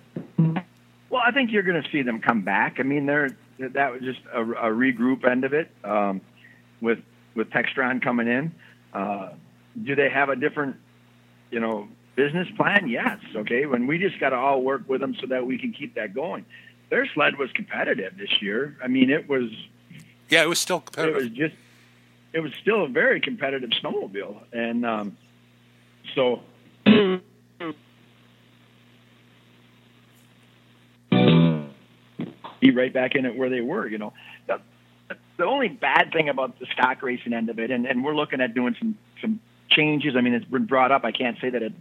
well 1.10 1.22
i 1.24 1.30
think 1.30 1.52
you're 1.52 1.62
going 1.62 1.80
to 1.80 1.90
see 1.90 2.02
them 2.02 2.20
come 2.20 2.42
back. 2.42 2.80
I 2.80 2.82
mean 2.82 3.06
they're 3.06 3.36
that 3.58 3.92
was 3.92 4.02
just 4.02 4.20
a, 4.32 4.40
a 4.42 4.70
regroup 4.70 5.24
end 5.24 5.44
of 5.44 5.52
it 5.52 5.70
um, 5.84 6.20
with 6.80 6.98
with 7.34 7.50
textron 7.50 8.02
coming 8.02 8.26
in. 8.26 8.52
Uh, 8.92 9.30
do 9.80 9.94
they 9.94 10.10
have 10.10 10.28
a 10.30 10.36
different 10.36 10.76
you 11.50 11.60
know 11.60 11.88
business 12.16 12.48
plan? 12.56 12.88
Yes 12.88 13.18
okay 13.36 13.66
when 13.66 13.86
we 13.86 13.98
just 13.98 14.18
got 14.18 14.30
to 14.30 14.36
all 14.36 14.62
work 14.62 14.88
with 14.88 15.00
them 15.00 15.14
so 15.20 15.26
that 15.28 15.46
we 15.46 15.58
can 15.58 15.72
keep 15.72 15.94
that 15.94 16.14
going. 16.14 16.44
Their 16.88 17.06
sled 17.06 17.38
was 17.38 17.50
competitive 17.52 18.16
this 18.18 18.42
year. 18.42 18.76
I 18.82 18.88
mean 18.88 19.10
it 19.10 19.28
was 19.28 19.50
yeah 20.30 20.42
it 20.42 20.48
was 20.48 20.58
still 20.58 20.80
competitive. 20.80 21.16
it 21.16 21.22
was 21.22 21.30
just 21.30 21.54
it 22.32 22.40
was 22.40 22.52
still 22.60 22.84
a 22.84 22.88
very 22.88 23.20
competitive 23.20 23.70
snowmobile, 23.70 24.36
and 24.52 24.86
um, 24.86 25.16
so. 26.14 26.40
Be 32.60 32.70
right 32.70 32.92
back 32.92 33.16
in 33.16 33.26
it 33.26 33.36
where 33.36 33.50
they 33.50 33.60
were, 33.60 33.88
you 33.88 33.98
know. 33.98 34.12
The, 34.46 34.60
the 35.36 35.44
only 35.44 35.68
bad 35.68 36.12
thing 36.12 36.28
about 36.28 36.60
the 36.60 36.66
stock 36.66 37.02
racing 37.02 37.32
end 37.32 37.50
of 37.50 37.58
it, 37.58 37.70
and, 37.72 37.86
and 37.86 38.04
we're 38.04 38.14
looking 38.14 38.40
at 38.40 38.54
doing 38.54 38.76
some 38.78 38.96
some 39.20 39.40
changes. 39.68 40.14
I 40.16 40.20
mean, 40.20 40.34
it's 40.34 40.44
been 40.44 40.66
brought 40.66 40.92
up. 40.92 41.04
I 41.04 41.10
can't 41.10 41.38
say 41.40 41.50
that 41.50 41.62
it, 41.62 41.72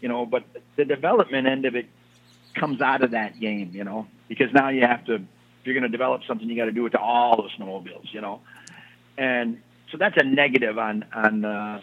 you 0.00 0.08
know, 0.08 0.26
but 0.26 0.44
the 0.76 0.84
development 0.84 1.48
end 1.48 1.64
of 1.64 1.74
it 1.74 1.86
comes 2.54 2.80
out 2.80 3.02
of 3.02 3.10
that 3.12 3.40
game, 3.40 3.70
you 3.72 3.84
know, 3.84 4.06
because 4.28 4.52
now 4.52 4.68
you 4.68 4.82
have 4.82 5.04
to, 5.06 5.14
if 5.14 5.22
you're 5.64 5.74
going 5.74 5.82
to 5.82 5.88
develop 5.88 6.22
something, 6.26 6.48
you 6.48 6.56
got 6.56 6.66
to 6.66 6.72
do 6.72 6.86
it 6.86 6.90
to 6.90 7.00
all 7.00 7.42
the 7.42 7.48
snowmobiles, 7.58 8.12
you 8.12 8.20
know, 8.20 8.40
and 9.16 9.60
so 9.90 9.98
that's 9.98 10.16
a 10.16 10.24
negative 10.24 10.78
on 10.78 11.04
on. 11.12 11.44
Uh, 11.44 11.80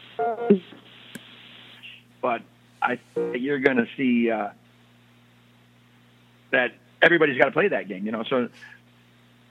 but 2.21 2.41
I 2.81 2.99
think 3.13 3.37
you're 3.39 3.59
going 3.59 3.77
to 3.77 3.87
see 3.97 4.29
uh, 4.31 4.49
that 6.51 6.73
everybody's 7.01 7.37
got 7.37 7.45
to 7.45 7.51
play 7.51 7.67
that 7.67 7.87
game. 7.87 8.05
You 8.05 8.11
know, 8.11 8.23
so 8.23 8.49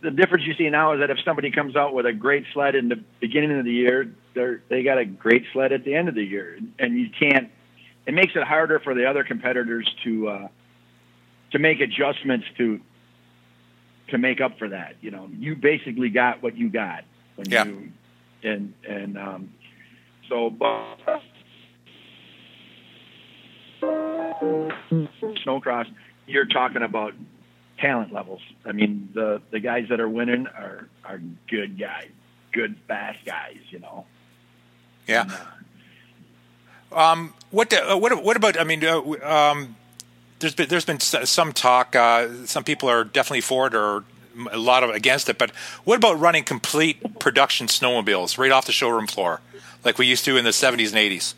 the 0.03 0.11
difference 0.11 0.45
you 0.47 0.55
see 0.55 0.69
now 0.71 0.93
is 0.93 1.01
that 1.01 1.11
if 1.11 1.19
somebody 1.25 1.51
comes 1.51 1.77
out 1.77 1.95
with 1.95 2.07
a 2.07 2.13
great 2.13 2.45
sled 2.53 2.75
in 2.75 2.89
the 2.89 3.03
beginning 3.21 3.59
of 3.59 3.65
the 3.65 3.73
year, 3.73 4.13
they 4.35 4.57
they 4.69 4.83
got 4.83 4.99
a 4.99 5.05
great 5.05 5.45
sled 5.53 5.73
at 5.73 5.85
the 5.85 5.95
end 5.95 6.09
of 6.09 6.15
the 6.15 6.25
year, 6.25 6.59
and 6.79 6.99
you 6.99 7.09
can't. 7.19 7.51
It 8.07 8.13
makes 8.13 8.37
it 8.37 8.43
harder 8.43 8.81
for 8.81 8.95
the 8.95 9.07
other 9.07 9.25
competitors 9.25 9.91
to 10.05 10.29
uh, 10.29 10.49
to 11.53 11.59
make 11.59 11.81
adjustments 11.81 12.47
to 12.59 12.81
to 14.09 14.19
make 14.19 14.41
up 14.41 14.59
for 14.59 14.69
that. 14.69 14.97
You 15.01 15.11
know, 15.11 15.31
you 15.39 15.57
basically 15.57 16.11
got 16.11 16.43
what 16.43 16.57
you 16.57 16.69
got 16.69 17.05
when 17.37 17.49
yeah. 17.49 17.65
you 17.65 17.93
and 18.45 18.75
and 18.89 19.19
um, 19.19 19.53
so 20.29 20.51
but 20.51 21.23
snowcross 25.47 25.87
you're 26.27 26.47
talking 26.47 26.83
about 26.83 27.13
talent 27.79 28.13
levels. 28.13 28.41
I 28.65 28.73
mean 28.73 29.11
the 29.15 29.43
the 29.51 29.61
guys 29.61 29.87
that 29.91 30.01
are 30.01 30.09
winning 30.09 30.47
are 30.47 30.89
are 31.05 31.21
good 31.49 31.79
guys 31.79 32.11
good 32.55 32.77
fast 32.89 33.19
guys 33.27 33.59
you 33.71 33.81
know? 33.81 34.07
Yeah. 35.07 35.23
And, 35.23 35.33
uh, 36.93 36.97
um 36.97 37.35
what 37.51 37.73
uh, 37.73 37.97
what 37.97 38.23
what 38.23 38.37
about 38.37 38.59
i 38.59 38.65
mean 38.65 38.85
uh, 38.85 39.01
um 39.25 39.75
there's 40.39 40.55
been 40.55 40.69
there's 40.69 40.85
been 40.85 41.01
some 41.01 41.53
talk 41.53 41.97
uh, 41.97 42.29
some 42.47 42.63
people 42.63 42.89
are 42.89 43.03
definitely 43.03 43.41
for 43.41 43.67
it 43.67 43.75
or 43.75 44.05
a 44.51 44.59
lot 44.59 44.83
of 44.83 44.91
against 44.91 45.29
it. 45.29 45.39
But 45.39 45.51
what 45.85 45.97
about 45.97 46.19
running 46.19 46.45
complete 46.45 47.19
production 47.19 47.67
snowmobiles 47.67 48.39
right 48.39 48.53
off 48.53 48.67
the 48.67 48.73
showroom 48.73 49.07
floor, 49.07 49.41
like 49.85 49.99
we 49.99 50.07
used 50.07 50.25
to 50.27 50.37
in 50.37 50.45
the 50.45 50.51
'70s 50.51 50.89
and 50.89 50.99
'80s? 50.99 51.35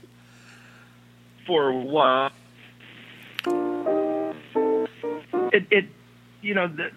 For 1.47 1.73
what? 1.73 2.33
It, 5.53 5.67
it 5.71 5.85
you 6.43 6.55
know, 6.55 6.69
the, 6.69 6.91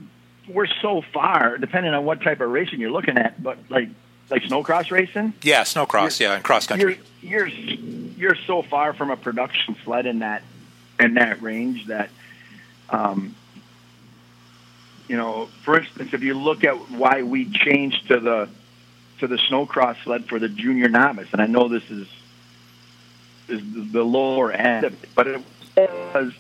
we're 0.48 0.68
so 0.82 1.04
far, 1.14 1.58
depending 1.58 1.94
on 1.94 2.06
what 2.06 2.22
type 2.22 2.42
of 2.42 2.50
racing 2.50 2.80
you're 2.80 2.92
looking 2.92 3.18
at, 3.18 3.42
but 3.42 3.58
like 3.70 3.90
like 4.30 4.44
snowcross 4.44 4.92
racing. 4.92 5.34
Yeah, 5.42 5.64
snowcross. 5.64 6.20
Yeah, 6.20 6.36
and 6.36 6.44
cross 6.44 6.68
country. 6.68 7.00
You're, 7.22 7.48
you're 7.48 7.68
you're 8.18 8.36
so 8.48 8.62
far 8.62 8.94
from 8.94 9.12
a 9.12 9.18
production 9.18 9.76
sled 9.84 10.06
in 10.06 10.20
that 10.20 10.44
in 11.00 11.16
that 11.16 11.42
range 11.42 11.88
that 11.88 12.10
um, 12.90 13.36
you 15.10 15.18
know, 15.18 15.48
for 15.64 15.78
instance, 15.78 16.14
if 16.14 16.22
you 16.22 16.36
look 16.36 16.64
at 16.64 16.76
why 16.92 17.24
we 17.24 17.50
changed 17.50 18.08
to 18.08 18.20
the 18.20 18.48
to 19.18 19.28
the 19.28 19.36
snowcross 19.36 20.02
sled 20.04 20.26
for 20.30 20.40
the 20.40 20.48
junior 20.48 20.88
novice, 20.88 21.28
and 21.34 21.42
I 21.42 21.48
know 21.48 21.68
this 21.68 21.90
is 21.90 22.08
is 23.50 23.92
the 23.92 24.04
lower 24.04 24.52
end 24.52 24.86
of 24.86 25.04
it, 25.04 25.10
but 25.16 25.28
it 25.28 25.42
was 25.76 26.32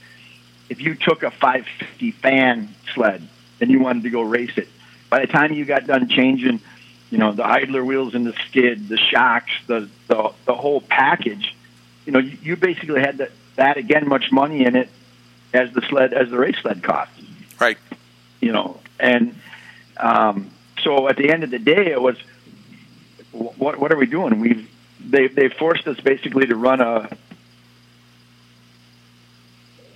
if 0.69 0.79
you 0.79 0.93
took 0.93 1.23
a 1.23 1.31
550 1.31 2.11
fan 2.11 2.73
sled 2.93 3.27
and 3.59 3.71
you 3.71 3.79
wanted 3.79 4.03
to 4.03 4.11
go 4.11 4.21
race 4.21 4.55
it, 4.55 4.69
by 5.09 5.19
the 5.21 5.27
time 5.27 5.51
you 5.51 5.65
got 5.65 5.87
done 5.87 6.07
changing, 6.07 6.61
you 7.09 7.17
know, 7.17 7.31
the 7.31 7.45
idler 7.45 7.83
wheels 7.83 8.13
and 8.13 8.23
the 8.23 8.33
skid, 8.47 8.87
the 8.87 8.97
shocks, 8.97 9.51
the 9.65 9.89
the, 10.07 10.31
the 10.45 10.53
whole 10.53 10.81
package, 10.81 11.55
you 12.05 12.11
know, 12.11 12.19
you, 12.19 12.37
you 12.43 12.55
basically 12.55 13.01
had 13.01 13.17
that 13.17 13.31
that 13.55 13.77
again 13.77 14.07
much 14.07 14.31
money 14.31 14.63
in 14.63 14.75
it 14.75 14.89
as 15.55 15.71
the 15.73 15.81
sled 15.81 16.13
as 16.13 16.29
the 16.29 16.37
race 16.37 16.57
sled 16.61 16.83
cost. 16.83 17.09
Right 17.59 17.79
you 18.39 18.51
know, 18.51 18.79
and 18.99 19.35
um, 19.97 20.49
so 20.83 21.07
at 21.07 21.17
the 21.17 21.31
end 21.31 21.43
of 21.43 21.51
the 21.51 21.59
day, 21.59 21.91
it 21.91 22.01
was 22.01 22.17
what 23.31 23.79
what 23.79 23.91
are 23.91 23.97
we 23.97 24.05
doing? 24.05 24.39
We 24.39 24.67
they 24.99 25.27
they 25.27 25.49
forced 25.49 25.87
us 25.87 25.99
basically 25.99 26.45
to 26.47 26.55
run 26.55 26.81
a. 26.81 27.09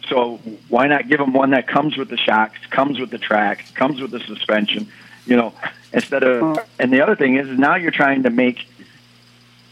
So 0.10 0.38
why 0.68 0.88
not 0.88 1.08
give 1.08 1.20
them 1.20 1.34
one 1.34 1.52
that 1.52 1.68
comes 1.68 1.98
with 1.98 2.10
the 2.10 2.18
shocks, 2.18 2.60
comes 2.70 3.00
with 3.00 3.10
the 3.10 3.18
track, 3.18 3.74
comes 3.74 4.02
with 4.02 4.12
the 4.12 4.20
suspension, 4.20 4.92
you 5.26 5.38
know, 5.38 5.54
instead 5.92 6.24
of. 6.24 6.60
And 6.78 6.92
the 6.92 7.02
other 7.02 7.16
thing 7.16 7.38
is, 7.38 7.48
is 7.48 7.58
now 7.58 7.76
you're 7.76 7.92
trying 7.92 8.24
to 8.24 8.30
make, 8.30 8.68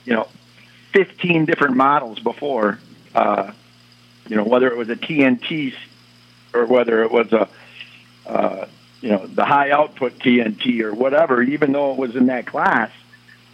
you 0.06 0.14
know, 0.14 0.28
15 0.94 1.46
different 1.46 1.76
models 1.76 2.20
before, 2.20 2.80
uh, 3.14 3.52
you 4.28 4.38
know, 4.38 4.44
whether 4.44 4.68
it 4.68 4.78
was 4.78 4.90
a 4.90 4.96
TNT 4.96 5.74
or 6.54 6.66
whether 6.66 7.04
it 7.04 7.12
was 7.12 7.32
a 7.34 7.50
uh, 8.26 8.66
you 9.02 9.10
know, 9.10 9.26
the 9.26 9.46
high 9.46 9.72
output 9.72 10.20
TNT 10.20 10.82
or 10.82 10.94
whatever, 10.94 11.42
even 11.42 11.72
though 11.72 11.92
it 11.92 11.98
was 11.98 12.16
in 12.16 12.28
that 12.28 12.46
class, 12.46 12.92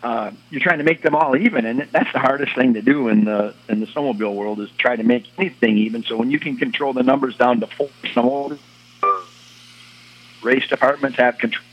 uh, 0.03 0.31
you're 0.49 0.61
trying 0.61 0.77
to 0.77 0.83
make 0.83 1.01
them 1.01 1.15
all 1.15 1.35
even, 1.35 1.65
and 1.65 1.87
that's 1.91 2.11
the 2.13 2.19
hardest 2.19 2.55
thing 2.55 2.75
to 2.75 2.81
do 2.81 3.07
in 3.07 3.25
the 3.25 3.55
in 3.67 3.79
the 3.79 3.87
snowmobile 3.87 4.35
world 4.35 4.59
is 4.59 4.69
try 4.77 4.95
to 4.95 5.03
make 5.03 5.25
anything 5.37 5.77
even. 5.77 6.03
So 6.03 6.17
when 6.17 6.29
you 6.29 6.39
can 6.39 6.57
control 6.57 6.93
the 6.93 7.03
numbers 7.03 7.35
down 7.35 7.61
to 7.61 7.67
four 7.67 7.89
snowmobiles, 8.03 8.59
race 10.43 10.67
departments 10.67 11.17
have 11.17 11.37
control. 11.39 11.65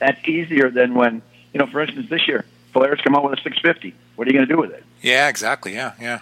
That's 0.00 0.26
easier 0.26 0.70
than 0.70 0.94
when 0.94 1.22
you 1.52 1.60
know, 1.60 1.66
for 1.66 1.80
instance, 1.80 2.10
this 2.10 2.26
year 2.26 2.44
Polaris 2.72 3.00
come 3.00 3.14
out 3.14 3.22
with 3.24 3.38
a 3.38 3.42
650. 3.42 3.94
What 4.16 4.26
are 4.26 4.30
you 4.30 4.36
going 4.36 4.48
to 4.48 4.52
do 4.52 4.60
with 4.60 4.72
it? 4.72 4.84
Yeah, 5.00 5.28
exactly. 5.28 5.74
Yeah, 5.74 5.92
yeah. 6.00 6.20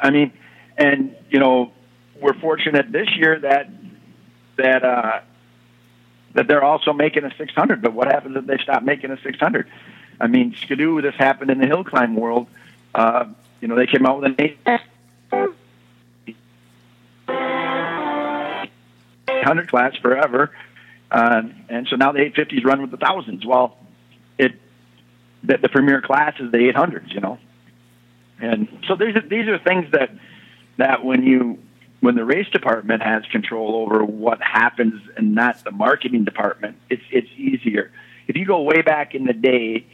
I 0.00 0.10
mean, 0.10 0.32
and 0.76 1.14
you 1.30 1.38
know, 1.38 1.72
we're 2.20 2.34
fortunate 2.34 2.90
this 2.90 3.08
year 3.16 3.38
that 3.40 3.70
that 4.56 4.84
uh, 4.84 5.20
that 6.34 6.48
they're 6.48 6.64
also 6.64 6.92
making 6.92 7.24
a 7.24 7.34
600. 7.36 7.82
But 7.82 7.92
what 7.92 8.08
happens 8.08 8.36
if 8.36 8.46
they 8.46 8.58
stop 8.58 8.82
making 8.82 9.10
a 9.10 9.20
600? 9.20 9.66
I 10.20 10.26
mean, 10.26 10.54
Skidoo, 10.54 11.02
this 11.02 11.14
happened 11.14 11.50
in 11.50 11.58
the 11.58 11.66
hill 11.66 11.84
climb 11.84 12.14
world. 12.14 12.46
Uh, 12.94 13.26
you 13.60 13.68
know, 13.68 13.76
they 13.76 13.86
came 13.86 14.06
out 14.06 14.20
with 14.20 14.32
an 14.32 14.36
eight. 14.38 14.58
800 19.28 19.68
class 19.68 19.94
forever, 19.96 20.50
uh, 21.10 21.42
and 21.68 21.86
so 21.88 21.96
now 21.96 22.12
the 22.12 22.18
850s 22.18 22.64
run 22.64 22.80
with 22.80 22.90
the 22.90 22.96
thousands. 22.96 23.44
Well, 23.44 23.76
it 24.38 24.52
the, 25.44 25.58
the 25.58 25.68
premier 25.68 26.00
class 26.00 26.34
is 26.40 26.50
the 26.50 26.58
800s, 26.58 27.12
you 27.12 27.20
know, 27.20 27.38
and 28.40 28.68
so 28.88 28.96
these 28.96 29.14
are 29.14 29.20
these 29.20 29.46
are 29.46 29.58
things 29.58 29.90
that 29.92 30.10
that 30.78 31.04
when 31.04 31.22
you 31.22 31.58
when 32.00 32.14
the 32.14 32.24
race 32.24 32.48
department 32.48 33.02
has 33.02 33.24
control 33.26 33.76
over 33.76 34.04
what 34.04 34.40
happens 34.42 35.02
and 35.16 35.34
not 35.34 35.62
the 35.64 35.70
marketing 35.70 36.24
department, 36.24 36.76
it's 36.90 37.02
it's 37.10 37.30
easier. 37.36 37.90
If 38.28 38.36
you 38.36 38.44
go 38.44 38.62
way 38.62 38.82
back 38.82 39.14
in 39.14 39.24
the 39.24 39.32
day 39.32 39.86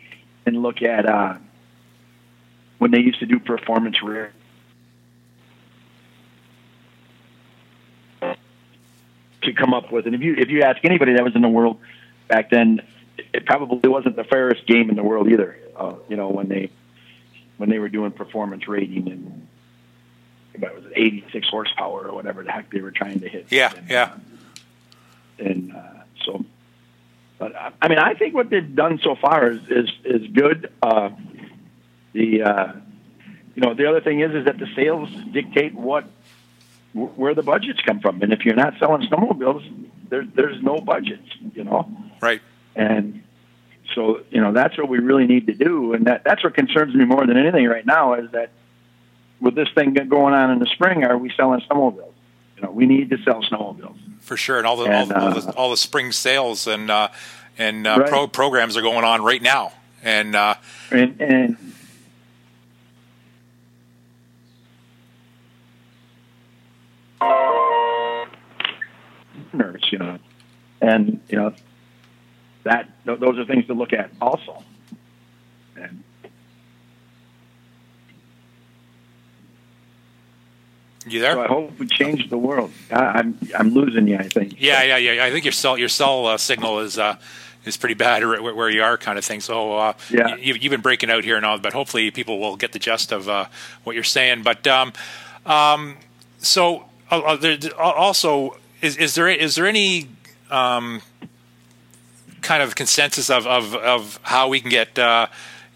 and 0.46 0.62
look 0.62 0.82
at 0.82 1.06
uh, 1.06 1.36
when 2.78 2.90
they 2.90 3.00
used 3.00 3.20
to 3.20 3.26
do 3.26 3.38
performance 3.38 4.02
rear 4.02 4.32
to 8.20 9.52
come 9.52 9.74
up 9.74 9.92
with, 9.92 10.06
and 10.06 10.14
if 10.14 10.22
you 10.22 10.34
if 10.36 10.48
you 10.48 10.62
ask 10.62 10.84
anybody 10.84 11.14
that 11.14 11.22
was 11.22 11.36
in 11.36 11.42
the 11.42 11.48
world 11.48 11.78
back 12.28 12.50
then, 12.50 12.80
it 13.32 13.46
probably 13.46 13.88
wasn't 13.88 14.16
the 14.16 14.24
fairest 14.24 14.66
game 14.66 14.90
in 14.90 14.96
the 14.96 15.04
world 15.04 15.30
either. 15.30 15.56
Uh, 15.76 15.94
you 16.08 16.16
know 16.16 16.28
when 16.28 16.48
they 16.48 16.70
when 17.58 17.70
they 17.70 17.78
were 17.78 17.88
doing 17.88 18.10
performance 18.10 18.66
rating 18.66 19.08
and 19.10 19.46
it 20.54 20.74
was 20.74 20.84
86 20.94 21.48
horsepower 21.48 22.08
or 22.08 22.14
whatever 22.14 22.42
the 22.42 22.52
heck 22.52 22.70
they 22.70 22.80
were 22.80 22.90
trying 22.90 23.20
to 23.20 23.28
hit. 23.28 23.46
Yeah, 23.50 23.72
and, 23.74 23.90
yeah. 23.90 24.02
Uh, 24.02 25.44
and 25.44 25.74
uh, 25.74 25.80
so, 26.24 26.44
but 27.38 27.54
uh, 27.54 27.70
I 27.80 27.88
mean, 27.88 27.98
I 27.98 28.14
think 28.14 28.34
what 28.34 28.50
they've 28.50 28.74
done 28.74 29.00
so 29.02 29.16
far 29.16 29.50
is 29.50 29.60
is, 29.68 29.90
is 30.04 30.26
good. 30.32 30.70
Uh, 30.82 31.10
the 32.12 32.42
uh, 32.42 32.72
you 33.54 33.62
know 33.62 33.74
the 33.74 33.88
other 33.88 34.00
thing 34.00 34.20
is 34.20 34.34
is 34.34 34.44
that 34.44 34.58
the 34.58 34.68
sales 34.74 35.08
dictate 35.32 35.74
what 35.74 36.04
where 36.92 37.34
the 37.34 37.42
budgets 37.42 37.80
come 37.80 38.00
from, 38.00 38.22
and 38.22 38.32
if 38.32 38.44
you're 38.44 38.54
not 38.54 38.74
selling 38.78 39.06
snowmobiles, 39.08 39.64
there's 40.08 40.26
there's 40.34 40.62
no 40.62 40.78
budgets, 40.78 41.28
you 41.54 41.64
know. 41.64 41.90
Right. 42.20 42.42
And 42.76 43.22
so 43.94 44.20
you 44.30 44.40
know 44.40 44.52
that's 44.52 44.76
what 44.76 44.88
we 44.88 44.98
really 44.98 45.26
need 45.26 45.46
to 45.46 45.54
do, 45.54 45.94
and 45.94 46.06
that 46.06 46.24
that's 46.24 46.44
what 46.44 46.54
concerns 46.54 46.94
me 46.94 47.04
more 47.04 47.26
than 47.26 47.36
anything 47.36 47.66
right 47.66 47.86
now 47.86 48.14
is 48.14 48.30
that 48.32 48.50
with 49.42 49.55
this 49.55 49.68
thing 49.74 49.92
going 49.92 50.33
on 50.33 50.50
in 50.52 50.59
the 50.61 50.66
spring, 50.66 51.05
are 51.05 51.18
we 51.18 51.31
selling 51.37 51.61
snowmobiles? 51.61 52.12
You 52.57 52.62
know, 52.62 52.70
we 52.70 52.87
need 52.87 53.11
to 53.11 53.18
sell 53.24 53.42
snowmobiles 53.42 53.96
for 54.20 54.37
sure, 54.37 54.57
and 54.59 54.66
all 54.66 54.76
the 54.76 54.85
And, 54.85 55.12
all, 55.12 55.22
all 55.24 55.31
the 55.40 55.48
uh, 55.48 55.52
all 55.57 55.70
the 55.70 55.76
spring 55.76 56.12
sales 56.12 56.66
and 56.66 56.90
uh, 56.90 57.09
and 57.59 57.87
uh, 57.87 57.98
Right. 58.00 58.09
pro 58.09 58.28
programs 58.28 58.76
are 58.76 58.83
going 58.83 59.05
on 59.05 59.22
right 59.22 59.42
now, 59.42 59.72
and 60.02 60.35
uh, 60.35 60.55
and 60.90 61.20
and 61.20 61.57
nurse, 69.52 69.83
you 69.90 69.98
know, 69.98 70.18
and 70.81 71.20
you 71.28 71.37
know 71.37 71.52
that 72.64 72.88
those 73.05 73.38
are 73.38 73.44
things 73.44 73.66
to 73.66 73.74
look 73.74 73.92
at 73.92 74.11
also. 74.20 74.62
And 75.76 76.02
you 81.06 81.20
there? 81.20 81.32
so 81.34 81.42
I 81.42 81.46
hope 81.46 81.78
we 81.78 81.86
change 81.86 82.28
the 82.30 82.38
world. 82.38 82.70
I, 82.90 83.04
I'm 83.04 83.38
I'm 83.58 83.70
losing 83.70 84.06
you. 84.08 84.16
I 84.16 84.28
think. 84.28 84.56
Yeah, 84.58 84.82
yeah, 84.82 84.96
yeah. 84.96 85.24
I 85.24 85.30
think 85.30 85.44
your 85.44 85.52
cell 85.52 85.76
your 85.78 85.88
cell 85.88 86.26
uh, 86.26 86.36
signal 86.36 86.80
is 86.80 86.98
uh, 86.98 87.16
is 87.64 87.76
pretty 87.76 87.94
bad 87.94 88.24
where, 88.24 88.54
where 88.54 88.70
you 88.70 88.82
are, 88.82 88.96
kind 88.98 89.18
of 89.18 89.24
thing. 89.24 89.40
So 89.40 89.76
uh, 89.76 89.92
Yeah. 90.10 90.36
you, 90.36 90.54
you've 90.54 90.70
been 90.70 90.80
breaking 90.80 91.10
out 91.10 91.24
here 91.24 91.36
and 91.36 91.46
all, 91.46 91.58
but 91.58 91.72
hopefully 91.72 92.10
people 92.10 92.40
will 92.40 92.56
get 92.56 92.72
the 92.72 92.78
gist 92.78 93.12
of 93.12 93.28
uh, 93.28 93.46
what 93.84 93.94
you're 93.94 94.04
saying. 94.04 94.42
But 94.42 94.66
um, 94.66 94.92
um, 95.46 95.96
so 96.38 96.84
uh, 97.10 97.20
uh, 97.20 97.36
there, 97.36 97.58
also, 97.80 98.56
is, 98.80 98.96
is 98.96 99.14
there 99.14 99.28
is 99.28 99.54
there 99.54 99.66
any 99.66 100.08
um, 100.50 101.02
kind 102.40 102.62
of 102.62 102.74
consensus 102.74 103.30
of, 103.30 103.46
of, 103.46 103.74
of 103.74 104.18
how 104.22 104.48
we 104.48 104.60
can 104.60 104.70
get 104.70 104.98
uh, 104.98 105.28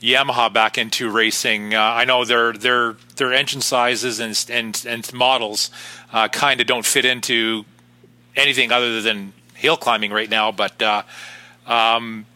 Yamaha 0.03 0.53
back 0.53 0.79
into 0.79 1.11
racing? 1.11 1.75
Uh, 1.75 1.81
I 1.81 2.05
know 2.05 2.25
their 2.25 2.53
their 2.53 2.97
their 3.17 3.33
engine 3.33 3.61
sizes 3.61 4.21
and 4.21 4.45
and, 4.51 4.85
and 4.87 5.13
models 5.15 5.71
uh, 6.13 6.29
kind 6.29 6.61
of 6.61 6.67
don't 6.67 6.85
fit 6.85 7.05
into 7.05 7.65
anything 8.35 8.73
other 8.73 9.01
than 9.01 9.33
hill 9.55 9.77
climbing 9.77 10.13
right 10.13 10.29
now. 10.29 10.53
But 10.53 10.81
uh, 10.83 11.03
um, 11.67 12.27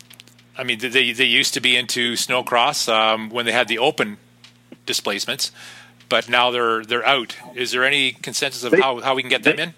I 0.57 0.65
mean, 0.65 0.79
they 0.79 1.13
they 1.13 1.25
used 1.25 1.55
to 1.55 1.61
be 1.61 1.77
into 1.77 2.15
snowcross 2.15 2.89
um, 2.93 3.31
when 3.31 3.45
they 3.47 3.53
had 3.53 3.69
the 3.69 3.79
open 3.79 4.17
displacements, 4.87 5.53
but 6.09 6.29
now 6.29 6.51
they're 6.51 6.85
they're 6.85 7.07
out. 7.07 7.37
Is 7.55 7.73
there 7.73 7.85
any 7.85 8.13
consensus 8.13 8.65
of 8.65 8.73
They- 8.73 8.81
how, 8.81 9.01
how 9.01 9.15
we 9.15 9.23
can 9.23 9.29
get 9.31 9.43
them 9.43 9.59
in? 9.59 9.75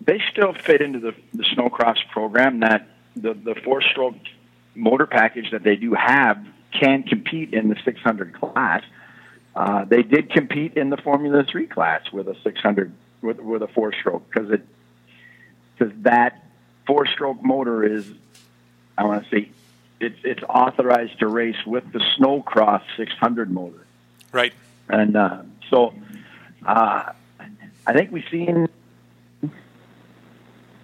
they 0.00 0.22
still 0.30 0.52
fit 0.52 0.80
into 0.82 0.98
the 1.00 1.14
the 1.32 1.44
snowcross 1.56 1.96
program 2.12 2.60
that 2.60 2.86
the 3.16 3.32
the 3.34 3.54
four 3.64 3.80
stroke 3.82 4.16
motor 4.74 5.06
package 5.06 5.50
that 5.52 5.62
they 5.62 5.76
do 5.76 5.94
have 5.94 6.44
can 6.72 7.02
compete 7.04 7.54
in 7.54 7.68
the 7.68 7.76
600 7.84 8.34
class. 8.34 8.82
Uh, 9.54 9.84
they 9.84 10.02
did 10.02 10.30
compete 10.30 10.76
in 10.76 10.90
the 10.90 10.96
Formula 10.96 11.44
Three 11.50 11.66
class 11.66 12.02
with 12.12 12.28
a 12.28 12.36
600 12.42 12.92
with 13.22 13.38
with 13.38 13.62
a 13.62 13.68
four 13.68 13.92
stroke 13.92 14.28
because 14.28 14.50
it 14.50 14.66
because 15.78 15.94
that 16.02 16.44
four 16.86 17.06
stroke 17.06 17.42
motor 17.42 17.84
is 17.84 18.10
I 18.98 19.04
want 19.04 19.24
to 19.24 19.30
say 19.30 19.50
it's 20.00 20.18
it's 20.24 20.42
authorized 20.42 21.18
to 21.20 21.28
race 21.28 21.64
with 21.66 21.84
the 21.92 22.00
snowcross 22.18 22.82
600 22.96 23.50
motor. 23.50 23.86
Right. 24.32 24.52
And 24.88 25.16
uh, 25.16 25.42
so 25.70 25.94
uh, 26.66 27.12
I 27.86 27.92
think 27.92 28.10
we've 28.10 28.24
seen 28.30 28.68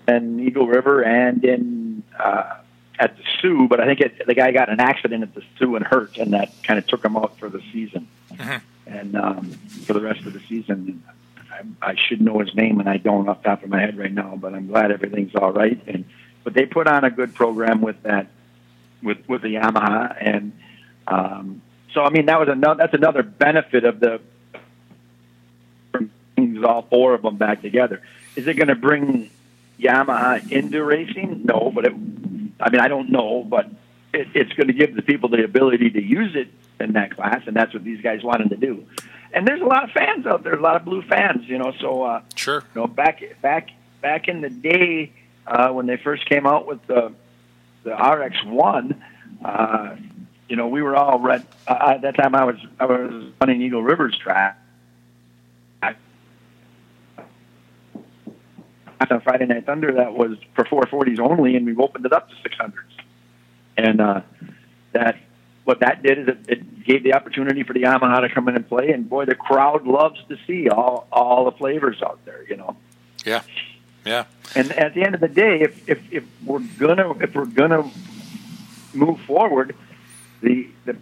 in 0.09 0.41
Eagle 0.41 0.67
River 0.67 1.03
and 1.03 1.45
in 1.45 2.03
uh, 2.19 2.59
at 3.01 3.17
the 3.17 3.23
Soo, 3.41 3.67
but 3.67 3.81
I 3.81 3.87
think 3.87 4.01
it, 4.01 4.27
the 4.27 4.35
guy 4.35 4.53
got 4.53 4.69
an 4.69 4.79
accident 4.79 5.23
at 5.23 5.35
the 5.35 5.43
Soo 5.59 5.75
and 5.75 5.85
hurt, 5.85 6.19
and 6.19 6.35
that 6.35 6.53
kind 6.63 6.79
of 6.79 6.87
took 6.87 7.03
him 7.03 7.17
out 7.17 7.39
for 7.39 7.49
the 7.49 7.63
season. 7.73 8.07
Mhm. 8.35 8.61
And 8.87 9.17
um, 9.17 9.51
for 9.87 9.95
the 9.95 10.01
rest 10.01 10.27
of 10.27 10.35
the 10.35 10.41
season, 10.41 11.03
I, 11.51 11.91
I 11.91 11.95
should 11.97 12.21
know 12.21 12.39
his 12.41 12.55
name, 12.55 12.79
and 12.79 12.89
I 12.89 12.99
don't 12.99 13.29
off 13.29 13.43
the 13.43 13.49
top 13.49 13.63
of 13.63 13.71
my 13.71 13.81
head 13.81 13.97
right 13.97 14.13
now. 14.13 14.37
But 14.37 14.55
I'm 14.55 14.67
glad 14.67 14.91
everything's 14.93 15.35
all 15.35 15.53
right. 15.53 15.81
And 15.87 16.05
but 16.45 16.55
they 16.55 16.67
put 16.67 16.87
on 16.87 17.05
a 17.05 17.11
good 17.11 17.35
program 17.35 17.81
with 17.81 18.03
that 18.03 18.27
with 19.03 19.19
with 19.27 19.43
the 19.43 19.55
Yamaha, 19.55 20.17
and 20.21 20.53
um, 21.07 21.63
so 21.95 22.05
I 22.05 22.11
mean 22.11 22.27
that 22.27 22.39
was 22.39 22.49
another 22.49 22.79
that's 22.79 22.95
another 22.95 23.23
benefit 23.23 23.85
of 23.85 24.01
the 24.01 24.21
brings 25.93 26.65
all 26.65 26.83
four 26.83 27.15
of 27.15 27.23
them 27.23 27.37
back 27.37 27.63
together. 27.63 28.03
Is 28.37 28.47
it 28.47 28.55
going 28.55 28.69
to 28.69 28.75
bring 28.75 29.31
Yamaha 29.79 30.51
into 30.51 30.83
racing? 30.85 31.43
No, 31.45 31.71
but 31.75 31.87
it, 31.87 31.93
I 32.61 32.71
mean 32.71 32.81
I 32.81 32.89
don't 32.89 33.11
know, 33.11 33.45
but 33.49 33.67
it, 34.13 34.29
it's 34.35 34.53
going 34.53 34.67
to 34.69 34.73
give 34.73 34.95
the 34.95 35.03
people 35.03 35.29
the 35.29 35.45
ability 35.45 35.91
to 35.91 36.03
use 36.03 36.35
it 36.35 36.49
in 36.81 36.93
that 36.95 37.15
class, 37.15 37.43
and 37.47 37.55
that's 37.55 37.73
what 37.75 37.85
these 37.85 38.01
guys 38.01 38.23
wanted 38.23 38.51
to 38.51 38.57
do. 38.57 38.85
And 39.33 39.47
there's 39.47 39.61
a 39.61 39.65
lot 39.67 39.85
of 39.85 39.91
fans 39.91 40.27
out 40.27 40.43
there, 40.43 40.55
a 40.55 40.61
lot 40.61 40.77
of 40.77 40.85
blue 40.85 41.03
fans, 41.03 41.47
you 41.49 41.59
know. 41.59 41.73
So 41.81 42.03
uh, 42.03 42.23
Sure. 42.35 42.65
you 42.75 42.81
know, 42.81 42.87
back 42.87 43.23
back 43.43 43.71
back 44.01 44.29
in 44.29 44.41
the 44.41 44.51
day 44.51 45.13
uh, 45.47 45.71
when 45.71 45.87
they 45.87 45.97
first 45.97 46.27
came 46.27 46.47
out 46.47 46.67
with 46.67 46.85
the 46.87 47.13
the 47.85 47.95
RX 47.95 48.45
one, 48.45 49.03
uh, 49.45 49.97
you 50.49 50.57
know, 50.57 50.69
we 50.69 50.83
were 50.83 50.97
all 50.97 51.19
red. 51.21 51.47
Uh, 51.67 51.95
at 51.95 52.03
that 52.03 52.17
time, 52.17 52.35
I 52.35 52.45
was 52.45 52.57
I 52.79 52.87
was 52.87 53.25
running 53.41 53.63
Eagle 53.63 53.83
Rivers 53.83 54.19
track. 54.19 54.59
On 59.09 59.21
Friday 59.23 59.47
Night 59.47 59.65
Thunder, 59.65 59.93
that 59.93 60.13
was 60.13 60.37
for 60.55 60.65
440s 60.65 61.19
only, 61.19 61.57
and 61.57 61.65
we've 61.65 61.81
opened 61.81 62.05
it 62.05 62.13
up 62.13 62.29
to 62.29 62.35
600s. 62.49 62.73
And 63.77 64.01
uh, 64.01 64.21
that 64.93 65.17
what 65.65 65.81
that 65.81 66.03
did 66.03 66.19
is 66.19 66.29
it, 66.29 66.39
it 66.49 66.85
gave 66.85 67.03
the 67.03 67.15
opportunity 67.15 67.63
for 67.63 67.73
the 67.73 67.83
Yamaha 67.83 68.21
to 68.21 68.29
come 68.29 68.49
in 68.49 68.57
and 68.57 68.69
play, 68.69 68.91
and 68.91 69.09
boy, 69.09 69.25
the 69.25 69.35
crowd 69.35 69.87
loves 69.87 70.21
to 70.29 70.37
see 70.47 70.69
all 70.69 71.07
all 71.11 71.47
the 71.47 71.53
flavors 71.53 72.03
out 72.03 72.19
there, 72.25 72.45
you 72.49 72.57
know. 72.57 72.77
Yeah. 73.25 73.43
Yeah. 74.05 74.25
And 74.55 74.73
at 74.73 74.95
the 74.95 75.03
end 75.03 75.15
of 75.15 75.21
the 75.21 75.29
day, 75.29 75.61
if 75.61 75.89
if, 75.89 76.13
if 76.13 76.25
we're 76.45 76.61
gonna 76.79 77.19
if 77.21 77.35
we're 77.35 77.47
gonna 77.47 77.91
move 78.93 79.21
forward, 79.23 79.75
the 80.43 80.69
the 80.85 80.97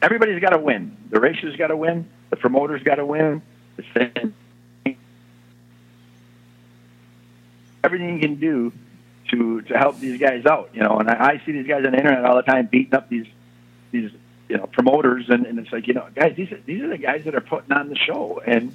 everybody's 0.00 0.40
got 0.40 0.50
to 0.50 0.58
win. 0.58 0.96
The 1.10 1.20
racers 1.20 1.56
got 1.56 1.68
to 1.68 1.76
win. 1.76 2.08
The 2.30 2.36
promoters 2.36 2.82
got 2.82 2.96
to 2.96 3.06
win. 3.06 3.42
The 3.76 3.82
fan- 3.82 4.34
everything 7.84 8.14
you 8.14 8.20
can 8.20 8.36
do 8.36 8.72
to 9.30 9.62
to 9.62 9.78
help 9.78 10.00
these 10.00 10.18
guys 10.20 10.46
out, 10.46 10.70
you 10.72 10.80
know. 10.80 10.98
And 10.98 11.08
I, 11.08 11.34
I 11.34 11.42
see 11.44 11.52
these 11.52 11.66
guys 11.66 11.84
on 11.84 11.92
the 11.92 11.98
internet 11.98 12.24
all 12.24 12.36
the 12.36 12.42
time 12.42 12.66
beating 12.66 12.94
up 12.94 13.08
these 13.08 13.26
these 13.90 14.10
you 14.48 14.56
know 14.56 14.66
promoters, 14.66 15.28
and, 15.28 15.46
and 15.46 15.58
it's 15.58 15.72
like 15.72 15.86
you 15.86 15.94
know, 15.94 16.06
guys, 16.14 16.34
these 16.36 16.50
are, 16.52 16.60
these 16.64 16.82
are 16.82 16.88
the 16.88 16.98
guys 16.98 17.24
that 17.24 17.34
are 17.34 17.40
putting 17.40 17.72
on 17.72 17.88
the 17.88 17.96
show, 17.96 18.42
and 18.44 18.74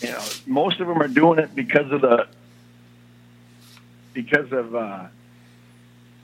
you 0.00 0.10
know, 0.10 0.22
most 0.46 0.80
of 0.80 0.86
them 0.86 1.00
are 1.00 1.08
doing 1.08 1.38
it 1.38 1.54
because 1.54 1.90
of 1.92 2.00
the 2.00 2.26
because 4.12 4.50
of 4.52 4.74
uh, 4.74 5.06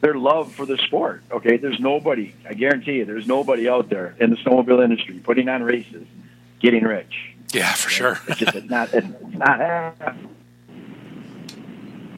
their 0.01 0.14
love 0.14 0.53
for 0.53 0.66
the 0.66 0.79
sport. 0.79 1.23
Okay, 1.31 1.57
there's 1.57 1.81
nobody. 1.81 2.35
I 2.49 2.55
guarantee 2.55 2.95
you, 2.95 3.05
there's 3.05 3.27
nobody 3.27 3.68
out 3.68 3.88
there 3.88 4.14
in 4.18 4.31
the 4.31 4.37
snowmobile 4.37 4.83
industry 4.83 5.18
putting 5.18 5.49
on 5.49 5.62
races, 5.62 6.07
getting 6.61 6.85
rich. 6.85 7.35
Yeah, 7.53 7.73
for 7.75 7.90
sure. 7.90 8.18
It's 8.29 8.38
just 8.38 8.55
it's 8.55 8.71
not. 8.71 8.92
It's 8.92 9.07
not. 9.35 10.16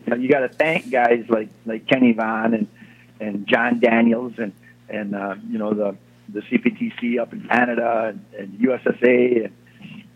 You 0.05 0.11
know, 0.11 0.17
you 0.17 0.29
got 0.29 0.41
to 0.41 0.49
thank 0.49 0.91
guys 0.91 1.25
like 1.29 1.49
like 1.67 1.87
Kenny 1.87 2.13
Vaughn 2.13 2.55
and 2.55 2.69
and 3.21 3.47
John 3.47 3.81
Daniels 3.81 4.35
and 4.39 4.53
and 4.89 5.15
uh, 5.15 5.37
you 5.49 5.59
know 5.59 5.73
the 5.73 5.97
the 6.29 6.41
CPTC 6.41 7.21
up 7.21 7.33
in 7.33 7.47
Canada 7.47 8.15
and, 8.15 8.25
and 8.39 8.59
USSA 8.59 9.45
and 9.45 9.53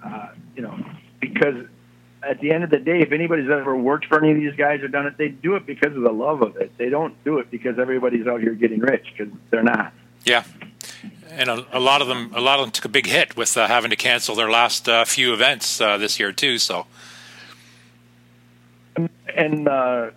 uh, 0.05 0.29
you 0.57 0.63
know 0.63 0.79
because 1.21 1.67
at 2.23 2.41
the 2.41 2.51
end 2.51 2.65
of 2.65 2.71
the 2.71 2.79
day, 2.79 3.01
if 3.01 3.13
anybody's 3.13 3.49
ever 3.49 3.77
worked 3.77 4.07
for 4.07 4.19
any 4.19 4.33
of 4.33 4.37
these 4.37 4.55
guys 4.57 4.81
or 4.81 4.89
done 4.89 5.07
it, 5.07 5.17
they 5.17 5.29
do 5.29 5.55
it 5.55 5.67
because 5.67 5.97
of 5.97 6.03
the 6.03 6.13
love 6.13 6.43
of 6.43 6.57
it. 6.57 6.77
They 6.77 6.89
don't 6.89 7.15
do 7.25 7.39
it 7.39 7.51
because 7.51 7.79
everybody's 7.79 8.27
out 8.27 8.41
here 8.41 8.55
getting 8.55 8.81
rich 8.81 9.07
because 9.17 9.33
they're 9.51 9.63
not. 9.63 9.93
Yeah, 10.25 10.45
and 11.31 11.49
a, 11.49 11.67
a, 11.73 11.79
lot 11.79 12.03
of 12.03 12.09
them, 12.09 12.33
a 12.35 12.41
lot 12.41 12.59
of 12.59 12.67
them 12.67 12.73
took 12.73 12.85
a 12.85 12.89
big 12.89 13.07
hit 13.07 13.37
with 13.37 13.57
uh, 13.57 13.67
having 13.67 13.91
to 13.91 13.97
cancel 13.97 14.35
their 14.35 14.51
last 14.51 14.89
uh, 14.89 15.05
few 15.05 15.33
events 15.33 15.81
uh, 15.81 15.97
this 15.97 16.19
year 16.19 16.33
too. 16.33 16.59
So, 16.59 16.87
and 19.35 19.67
the 19.67 20.13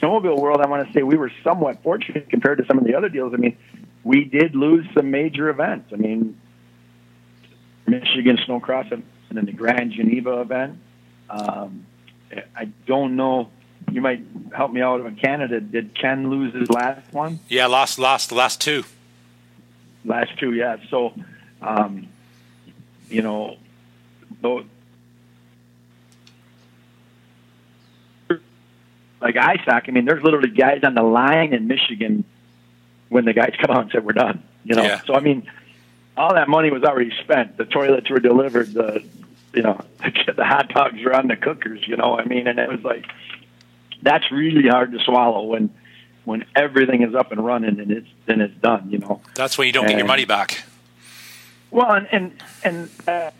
snowmobile 0.00 0.38
world, 0.38 0.60
I 0.60 0.68
want 0.68 0.86
to 0.86 0.92
say 0.92 1.02
we 1.02 1.16
were 1.16 1.32
somewhat 1.44 1.82
fortunate 1.82 2.28
compared 2.30 2.58
to 2.58 2.66
some 2.66 2.78
of 2.78 2.84
the 2.84 2.94
other 2.94 3.08
deals. 3.08 3.34
I 3.34 3.36
mean, 3.36 3.56
we 4.04 4.24
did 4.24 4.54
lose 4.54 4.86
some 4.94 5.10
major 5.10 5.48
events. 5.48 5.92
I 5.92 5.96
mean, 5.96 6.38
Michigan 7.86 8.38
Snowcross 8.46 8.90
and 8.92 9.02
then 9.30 9.46
the 9.46 9.52
Grand 9.52 9.92
Geneva 9.92 10.40
event. 10.40 10.78
Um, 11.28 11.86
I 12.56 12.66
don't 12.86 13.16
know. 13.16 13.50
You 13.90 14.00
might 14.00 14.24
help 14.54 14.72
me 14.72 14.80
out 14.80 15.04
in 15.04 15.16
Canada. 15.16 15.60
Did 15.60 15.94
Ken 15.94 16.30
lose 16.30 16.54
his 16.54 16.70
last 16.70 17.12
one? 17.12 17.40
Yeah, 17.48 17.66
lost, 17.66 17.98
lost 17.98 18.32
last 18.32 18.60
two. 18.60 18.84
Last 20.04 20.38
two, 20.38 20.52
yeah. 20.52 20.76
So, 20.88 21.12
um, 21.60 22.08
you 23.08 23.22
know, 23.22 23.56
though, 24.40 24.64
like 29.22 29.34
ISOC, 29.36 29.88
I 29.88 29.90
mean, 29.92 30.04
there's 30.04 30.22
literally 30.22 30.50
guys 30.50 30.80
on 30.84 30.94
the 30.94 31.02
line 31.02 31.52
in 31.54 31.66
Michigan 31.68 32.24
when 33.08 33.24
the 33.24 33.32
guys 33.32 33.54
come 33.60 33.74
out 33.74 33.82
and 33.82 33.90
said 33.90 34.04
we're 34.04 34.12
done. 34.12 34.42
You 34.64 34.74
know, 34.76 34.82
Yeah. 34.84 35.00
so 35.06 35.14
I 35.14 35.20
mean, 35.20 35.50
all 36.16 36.34
that 36.34 36.48
money 36.48 36.70
was 36.70 36.82
already 36.82 37.12
spent. 37.22 37.56
The 37.56 37.64
toilets 37.64 38.10
were 38.10 38.20
delivered. 38.20 38.72
The 38.74 39.02
you 39.54 39.62
know 39.62 39.80
the 40.36 40.44
hot 40.44 40.68
dogs 40.68 41.02
were 41.04 41.14
on 41.14 41.28
the 41.28 41.36
cookers. 41.36 41.86
You 41.86 41.96
know, 41.96 42.18
I 42.18 42.24
mean, 42.24 42.46
and 42.46 42.58
it 42.58 42.68
was 42.68 42.82
like 42.82 43.06
that's 44.02 44.30
really 44.32 44.68
hard 44.68 44.92
to 44.92 44.98
swallow 45.00 45.42
when 45.44 45.70
when 46.24 46.44
everything 46.54 47.02
is 47.02 47.14
up 47.14 47.32
and 47.32 47.44
running 47.44 47.80
and 47.80 47.90
it's 47.90 48.08
and 48.28 48.42
it's 48.42 48.54
done. 48.60 48.90
You 48.90 48.98
know. 48.98 49.20
That's 49.34 49.56
when 49.58 49.66
you 49.66 49.72
don't 49.72 49.86
get 49.86 49.96
your 49.98 50.06
money 50.06 50.24
back. 50.24 50.62
Well, 51.70 51.90
and 51.92 52.06
and, 52.12 52.32
and 52.64 52.90
uh, 53.08 53.30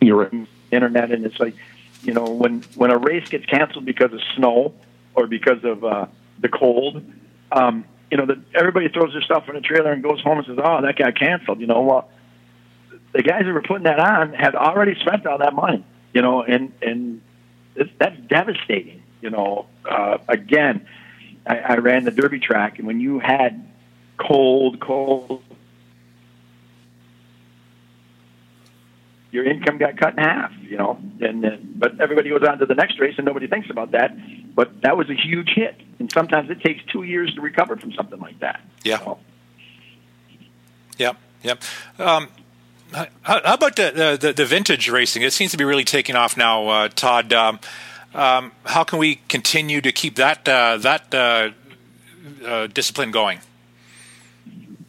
You're 0.00 0.16
right. 0.28 0.48
internet, 0.72 1.12
and 1.12 1.24
it's 1.24 1.38
like, 1.38 1.54
you 2.02 2.12
know, 2.12 2.24
when 2.24 2.62
when 2.74 2.90
a 2.90 2.98
race 2.98 3.28
gets 3.28 3.46
canceled 3.46 3.84
because 3.84 4.12
of 4.12 4.20
snow 4.36 4.74
or 5.14 5.26
because 5.26 5.64
of 5.64 5.84
uh, 5.84 6.06
the 6.38 6.48
cold, 6.48 7.02
um, 7.52 7.84
you 8.10 8.16
know, 8.16 8.26
that 8.26 8.38
everybody 8.54 8.88
throws 8.88 9.12
their 9.12 9.22
stuff 9.22 9.48
in 9.48 9.56
a 9.56 9.60
trailer 9.60 9.92
and 9.92 10.02
goes 10.02 10.20
home 10.20 10.38
and 10.38 10.46
says, 10.46 10.58
"Oh, 10.62 10.82
that 10.82 10.96
got 10.96 11.18
canceled." 11.18 11.60
You 11.60 11.66
know, 11.66 11.82
well, 11.82 12.10
the 13.12 13.22
guys 13.22 13.44
that 13.44 13.52
were 13.52 13.62
putting 13.62 13.84
that 13.84 13.98
on 13.98 14.32
had 14.32 14.54
already 14.54 14.98
spent 15.00 15.26
all 15.26 15.38
that 15.38 15.54
money. 15.54 15.84
You 16.12 16.22
know, 16.22 16.42
and 16.42 16.72
and 16.82 17.22
it's, 17.76 17.90
that's 17.98 18.18
devastating. 18.26 19.02
You 19.20 19.30
know, 19.30 19.66
uh, 19.88 20.18
again, 20.28 20.86
I, 21.46 21.58
I 21.58 21.76
ran 21.76 22.04
the 22.04 22.10
Derby 22.10 22.40
track, 22.40 22.78
and 22.78 22.86
when 22.86 23.00
you 23.00 23.18
had 23.18 23.68
cold, 24.18 24.80
cold 24.80 25.42
your 29.32 29.44
income 29.44 29.78
got 29.78 29.96
cut 29.96 30.12
in 30.12 30.18
half, 30.18 30.52
you 30.60 30.76
know. 30.76 30.98
And 31.20 31.42
then, 31.42 31.74
but 31.76 32.00
everybody 32.00 32.30
goes 32.30 32.46
on 32.48 32.58
to 32.58 32.66
the 32.66 32.74
next 32.74 33.00
race, 33.00 33.14
and 33.16 33.26
nobody 33.26 33.48
thinks 33.48 33.68
about 33.70 33.90
that. 33.92 34.16
But 34.54 34.82
that 34.82 34.96
was 34.96 35.10
a 35.10 35.14
huge 35.14 35.50
hit, 35.54 35.74
and 35.98 36.12
sometimes 36.12 36.50
it 36.50 36.60
takes 36.60 36.84
two 36.92 37.02
years 37.02 37.34
to 37.34 37.40
recover 37.40 37.76
from 37.76 37.92
something 37.92 38.20
like 38.20 38.38
that. 38.40 38.60
Yeah. 38.84 38.98
So, 38.98 39.18
Yep, 40.98 41.16
yep. 41.42 41.62
Um, 41.98 42.28
how, 42.92 43.06
how 43.22 43.54
about 43.54 43.76
the, 43.76 44.18
the 44.20 44.32
the 44.34 44.44
vintage 44.44 44.88
racing? 44.90 45.22
It 45.22 45.32
seems 45.32 45.50
to 45.52 45.56
be 45.56 45.64
really 45.64 45.84
taking 45.84 46.14
off 46.14 46.36
now, 46.36 46.68
uh, 46.68 46.88
Todd. 46.88 47.32
Um, 47.32 47.58
um, 48.14 48.52
how 48.66 48.84
can 48.84 48.98
we 48.98 49.16
continue 49.28 49.80
to 49.80 49.90
keep 49.90 50.16
that 50.16 50.46
uh, 50.46 50.76
that 50.76 51.14
uh, 51.14 51.50
uh, 52.46 52.66
discipline 52.66 53.10
going? 53.10 53.40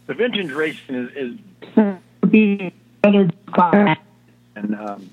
the 0.07 0.13
vintage 0.13 0.51
racing 0.51 0.95
is, 0.95 1.39
is 1.75 1.95
be 2.29 2.73
other 3.03 3.29
class. 3.51 3.97
And 4.55 4.75
um, 4.75 5.09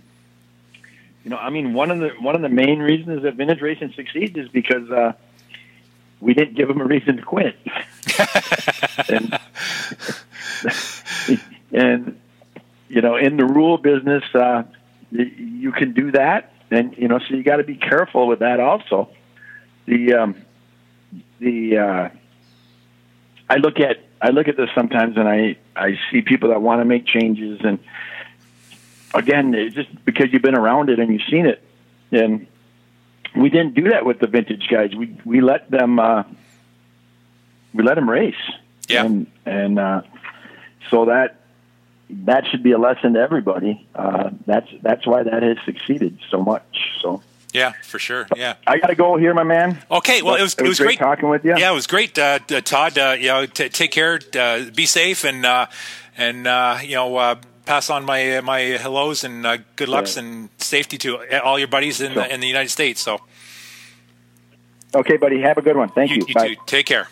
you 1.25 1.31
know, 1.31 1.37
I 1.37 1.51
mean, 1.51 1.75
one 1.75 1.91
of 1.91 1.99
the 1.99 2.11
one 2.21 2.35
of 2.35 2.43
the 2.43 2.49
main 2.49 2.81
reasons 2.81 3.23
that 3.23 3.35
vintage 3.35 3.61
racing 3.61 3.93
succeeds 3.95 4.37
is 4.39 4.49
because 4.49 4.91
uh, 4.91 5.13
we 6.21 6.35
didn't 6.35 6.55
give 6.55 6.69
them 6.69 6.81
a 6.81 6.85
reason 6.85 7.17
to 7.17 7.23
quit. 7.23 7.57
and, 9.09 9.39
and 11.73 12.21
you 12.89 13.01
know, 13.03 13.17
in 13.17 13.37
the 13.37 13.45
rule 13.45 13.79
business, 13.79 14.25
uh, 14.35 14.63
you 15.11 15.73
can 15.73 15.93
do 15.93 16.13
that, 16.13 16.53
and 16.71 16.97
you 16.97 17.09
know, 17.09 17.19
so 17.19 17.35
you 17.35 17.43
got 17.43 17.57
to 17.57 17.65
be 17.65 17.77
careful 17.77 18.27
with 18.27 18.39
that. 18.39 18.61
Also, 18.61 19.11
the 19.87 20.15
um, 20.15 20.37
the 21.39 21.77
uh, 21.79 22.09
I 23.49 23.57
look 23.57 23.79
at 23.79 23.99
I 24.23 24.31
look 24.31 24.49
at 24.49 24.57
this 24.57 24.71
sometimes, 24.75 25.17
and 25.17 25.29
I 25.29 25.57
I 25.77 25.99
see 26.11 26.23
people 26.23 26.49
that 26.51 26.63
want 26.63 26.81
to 26.81 26.85
make 26.85 27.07
changes, 27.07 27.61
and 27.63 27.79
again, 29.15 29.55
it's 29.55 29.75
just 29.75 30.05
because 30.05 30.33
you've 30.33 30.43
been 30.43 30.57
around 30.57 30.91
it 30.91 30.99
and 30.99 31.13
you've 31.13 31.29
seen 31.31 31.47
it, 31.47 31.63
and 32.13 32.47
we 33.37 33.49
didn't 33.51 33.75
do 33.75 33.91
that 33.91 34.05
with 34.05 34.19
the 34.19 34.27
vintage 34.27 34.67
guys. 34.69 34.95
We 34.95 35.17
we 35.25 35.41
let 35.41 35.71
them 35.71 35.99
uh, 35.99 36.25
we 37.75 37.83
let 37.85 37.95
them 37.95 38.09
race, 38.09 38.35
Yeah. 38.89 39.05
and 39.05 39.27
and 39.47 39.79
uh, 39.79 40.03
so 40.91 41.07
that 41.07 41.37
that 42.11 42.45
should 42.51 42.63
be 42.63 42.73
a 42.73 42.79
lesson 42.79 43.15
to 43.15 43.21
everybody. 43.21 43.87
Uh, 43.95 44.31
that's 44.47 44.69
that's 44.83 45.07
why 45.07 45.23
that 45.23 45.43
has 45.43 45.59
succeeded 45.65 46.19
so 46.31 46.43
much. 46.43 46.65
So 47.03 47.23
Yeah, 47.53 47.73
for 47.85 47.99
sure. 48.01 48.27
Yeah. 48.37 48.55
I 48.67 48.79
got 48.79 48.89
to 48.89 48.95
go 48.97 49.17
here, 49.17 49.33
my 49.35 49.45
man. 49.45 49.79
Okay. 49.91 50.23
Well, 50.23 50.35
But 50.35 50.41
it 50.41 50.43
was 50.43 50.55
it 50.55 50.69
was 50.69 50.79
great 50.81 50.99
talking 50.99 51.29
with 51.29 51.45
you. 51.45 51.57
Yeah, 51.57 51.71
it 51.71 51.75
was 51.75 51.87
great, 51.87 52.19
uh, 52.19 52.41
uh, 52.51 52.61
Todd. 52.63 52.99
Uh, 52.99 53.17
you 53.19 53.29
know, 53.29 53.47
t- 53.47 53.69
take 53.69 53.93
care, 53.93 54.19
uh, 54.39 54.65
be 54.75 54.87
safe, 54.87 55.25
and 55.25 55.47
uh, 55.47 55.67
and 56.17 56.47
uh, 56.49 56.79
you 56.83 56.97
know, 56.97 57.17
uh, 57.17 57.35
pass 57.71 57.89
on 57.89 58.05
my 58.05 58.41
my 58.41 58.61
hellos 58.85 59.23
and 59.23 59.47
uh, 59.47 59.59
good 59.77 59.89
lucks 59.89 60.17
Yeah. 60.17 60.23
and 60.23 60.49
safety 60.59 60.99
to 60.99 61.09
all 61.47 61.57
your 61.59 61.69
buddies 61.69 62.01
in 62.01 62.13
Sure. 62.13 62.23
the, 62.25 62.35
in 62.35 62.41
the 62.41 62.49
United 62.49 62.71
States. 62.71 63.01
So 63.01 63.21
Okay, 64.93 65.17
buddy. 65.19 65.41
Have 65.41 65.57
a 65.57 65.63
good 65.63 65.77
one. 65.77 65.89
Thank 65.89 66.11
you. 66.11 66.25
you 66.27 66.35
Bye. 66.35 66.49
too. 66.49 66.57
Take 66.67 66.87
care. 66.87 67.07